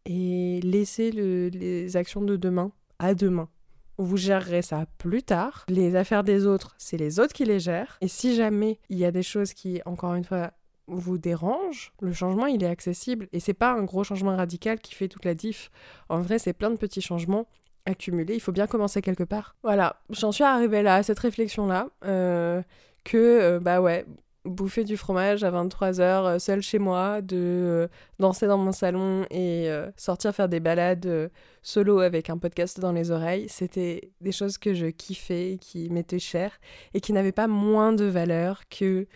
et 0.05 0.59
laisser 0.61 1.11
le, 1.11 1.49
les 1.49 1.97
actions 1.97 2.21
de 2.21 2.35
demain 2.35 2.71
à 2.99 3.13
demain. 3.13 3.49
Vous 3.97 4.17
gérerez 4.17 4.61
ça 4.61 4.85
plus 4.97 5.23
tard. 5.23 5.65
Les 5.69 5.95
affaires 5.95 6.23
des 6.23 6.45
autres, 6.45 6.75
c'est 6.77 6.97
les 6.97 7.19
autres 7.19 7.33
qui 7.33 7.45
les 7.45 7.59
gèrent. 7.59 7.97
Et 8.01 8.07
si 8.07 8.35
jamais 8.35 8.79
il 8.89 8.97
y 8.97 9.05
a 9.05 9.11
des 9.11 9.23
choses 9.23 9.53
qui, 9.53 9.81
encore 9.85 10.15
une 10.15 10.25
fois, 10.25 10.51
vous 10.87 11.17
dérangent, 11.17 11.93
le 12.01 12.13
changement 12.13 12.45
il 12.45 12.63
est 12.63 12.67
accessible 12.67 13.27
et 13.33 13.39
c'est 13.39 13.53
pas 13.53 13.71
un 13.71 13.83
gros 13.83 14.03
changement 14.03 14.35
radical 14.35 14.79
qui 14.79 14.93
fait 14.93 15.07
toute 15.07 15.25
la 15.25 15.33
diff. 15.33 15.71
En 16.09 16.21
vrai, 16.21 16.39
c'est 16.39 16.53
plein 16.53 16.69
de 16.69 16.77
petits 16.77 17.01
changements 17.01 17.47
accumulés. 17.85 18.35
Il 18.35 18.39
faut 18.39 18.51
bien 18.51 18.67
commencer 18.67 19.01
quelque 19.01 19.23
part. 19.23 19.55
Voilà, 19.63 20.01
j'en 20.09 20.31
suis 20.31 20.43
arrivée 20.43 20.81
là, 20.81 20.95
à 20.95 21.03
cette 21.03 21.19
réflexion 21.19 21.67
là, 21.67 21.89
euh, 22.05 22.61
que 23.03 23.17
euh, 23.17 23.59
bah 23.59 23.81
ouais, 23.81 24.05
bouffer 24.43 24.83
du 24.83 24.97
fromage 24.97 25.43
à 25.43 25.51
23h 25.51 26.01
euh, 26.01 26.39
seul 26.39 26.61
chez 26.61 26.79
moi, 26.79 27.21
de 27.21 27.89
danser 28.19 28.47
dans 28.47 28.57
mon 28.57 28.71
salon 28.71 29.25
et 29.31 29.69
sortir 29.97 30.33
faire 30.33 30.49
des 30.49 30.59
balades 30.59 31.31
solo 31.61 31.99
avec 31.99 32.29
un 32.29 32.37
podcast 32.37 32.79
dans 32.79 32.91
les 32.91 33.11
oreilles, 33.11 33.47
c'était 33.49 34.11
des 34.21 34.31
choses 34.31 34.57
que 34.57 34.73
je 34.73 34.87
kiffais, 34.87 35.57
qui 35.59 35.89
m'étaient 35.89 36.19
chères 36.19 36.59
et 36.93 37.01
qui 37.01 37.13
n'avaient 37.13 37.31
pas 37.31 37.47
moins 37.47 37.93
de 37.93 38.05
valeur 38.05 38.67
que 38.69 39.07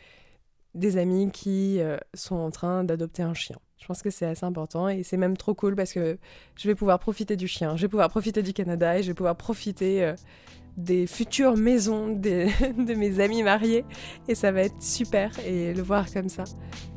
des 0.80 0.98
amis 0.98 1.32
qui 1.32 1.80
sont 2.14 2.36
en 2.36 2.52
train 2.52 2.84
d'adopter 2.84 3.24
un 3.24 3.34
chien. 3.34 3.58
Je 3.78 3.86
pense 3.86 4.02
que 4.02 4.10
c'est 4.10 4.26
assez 4.26 4.46
important 4.46 4.90
et 4.90 5.04
c'est 5.04 5.18
même 5.18 5.38
trop 5.38 5.54
cool 5.54 5.76
parce 5.76 5.94
que 5.94 6.18
je 6.58 6.68
vais 6.68 6.76
pouvoir 6.76 7.00
profiter 7.00 7.36
du 7.36 7.48
chien, 7.48 7.76
je 7.78 7.84
vais 7.84 7.88
pouvoir 7.88 8.10
profiter 8.10 8.44
du 8.44 8.54
Canada 8.54 8.98
et 8.98 9.04
je 9.04 9.08
vais 9.08 9.14
pouvoir 9.14 9.36
profiter 9.36 10.14
des 10.80 11.08
futures 11.08 11.58
maisons 11.58 12.08
de 12.16 12.94
mes 12.94 13.20
amis 13.20 13.44
mariés 13.44 13.86
et 14.28 14.36
ça 14.36 14.52
va 14.52 14.62
être 14.62 14.82
super 14.82 15.32
et 15.46 15.74
le 15.74 15.82
voir 15.82 16.12
comme 16.12 16.30
ça, 16.30 16.46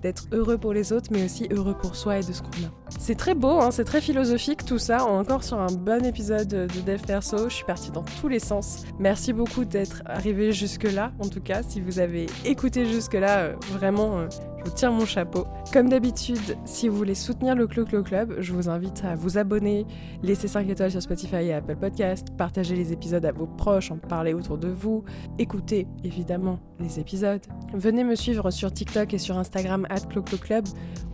d'être 0.03 0.27
heureux 0.33 0.59
pour 0.59 0.73
les 0.73 0.93
autres 0.93 1.09
mais 1.11 1.25
aussi 1.25 1.49
heureux 1.51 1.77
pour 1.77 1.97
soi 1.97 2.19
et 2.19 2.23
de 2.23 2.33
ce 2.33 2.43
qu'on 2.43 2.49
a. 2.49 2.71
C'est 2.99 3.17
très 3.17 3.35
beau, 3.35 3.61
hein, 3.61 3.71
c'est 3.71 3.85
très 3.85 4.01
philosophique 4.01 4.65
tout 4.65 4.79
ça, 4.79 5.05
encore 5.05 5.45
sur 5.45 5.59
un 5.59 5.73
bon 5.73 6.05
épisode 6.05 6.49
de 6.49 6.81
Dev 6.87 7.01
Perso, 7.07 7.49
je 7.49 7.55
suis 7.55 7.65
partie 7.65 7.91
dans 7.91 8.05
tous 8.21 8.29
les 8.29 8.39
sens. 8.39 8.85
Merci 8.99 9.33
beaucoup 9.33 9.65
d'être 9.65 10.03
arrivé 10.07 10.53
jusque 10.53 10.85
là, 10.85 11.13
en 11.19 11.29
tout 11.29 11.41
cas 11.41 11.63
si 11.63 11.81
vous 11.81 11.99
avez 11.99 12.27
écouté 12.45 12.87
jusque 12.87 13.15
là, 13.15 13.39
euh, 13.39 13.55
vraiment 13.73 14.19
euh, 14.19 14.29
vous 14.65 14.71
tire 14.71 14.93
mon 14.93 15.05
chapeau. 15.05 15.47
Comme 15.73 15.89
d'habitude, 15.89 16.57
si 16.65 16.89
vous 16.89 16.97
voulez 16.97 17.15
soutenir 17.15 17.55
le 17.55 17.67
Clo 17.67 17.85
Clo 17.85 18.03
Club, 18.03 18.37
je 18.39 18.53
vous 18.53 18.69
invite 18.69 19.05
à 19.05 19.15
vous 19.15 19.39
abonner, 19.39 19.87
laisser 20.23 20.49
5 20.49 20.69
étoiles 20.69 20.91
sur 20.91 21.03
Spotify 21.03 21.37
et 21.37 21.55
Apple 21.55 21.77
Podcast, 21.77 22.29
partager 22.37 22.77
les 22.77 22.93
épisodes 22.93 23.25
à 23.25 23.33
vos 23.33 23.47
proches, 23.47 23.91
en 23.91 23.99
parler 23.99 24.35
autour 24.35 24.59
de 24.59 24.69
vous, 24.69 25.05
écouter 25.39 25.87
évidemment 26.05 26.59
les 26.81 27.01
épisodes. 27.01 27.41
Venez 27.75 28.05
me 28.05 28.15
suivre 28.15 28.51
sur 28.51 28.73
TikTok 28.73 29.15
et 29.15 29.19
sur 29.19 29.39
Instagram 29.39 29.87
at 29.91 30.01
Club. 30.01 30.65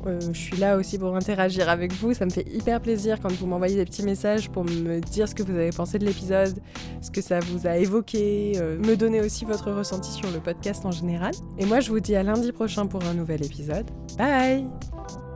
Euh, 0.07 0.21
je 0.33 0.39
suis 0.39 0.57
là 0.57 0.77
aussi 0.77 0.99
pour 0.99 1.15
interagir 1.17 1.69
avec 1.69 1.93
vous. 1.93 2.15
Ça 2.15 2.25
me 2.25 2.31
fait 2.31 2.47
hyper 2.53 2.81
plaisir 2.81 3.19
quand 3.21 3.33
vous 3.33 3.47
m'envoyez 3.47 3.77
des 3.77 3.85
petits 3.85 4.03
messages 4.03 4.49
pour 4.51 4.65
me 4.65 5.01
dire 5.01 5.29
ce 5.29 5.35
que 5.35 5.43
vous 5.43 5.55
avez 5.55 5.71
pensé 5.71 5.99
de 5.99 6.05
l'épisode, 6.05 6.59
ce 7.01 7.11
que 7.11 7.21
ça 7.21 7.41
vous 7.41 7.67
a 7.67 7.77
évoqué, 7.77 8.53
euh, 8.57 8.79
me 8.79 8.97
donner 8.97 9.21
aussi 9.21 9.45
votre 9.45 9.71
ressenti 9.71 10.11
sur 10.11 10.31
le 10.31 10.41
podcast 10.41 10.87
en 10.87 10.91
général. 10.91 11.33
Et 11.59 11.67
moi, 11.67 11.81
je 11.81 11.91
vous 11.91 12.01
dis 12.01 12.15
à 12.17 12.23
lundi 12.23 12.53
prochain 12.53 12.87
pour 12.87 13.05
un 13.05 13.19
épisode. 13.43 13.87
Bye 14.17 15.28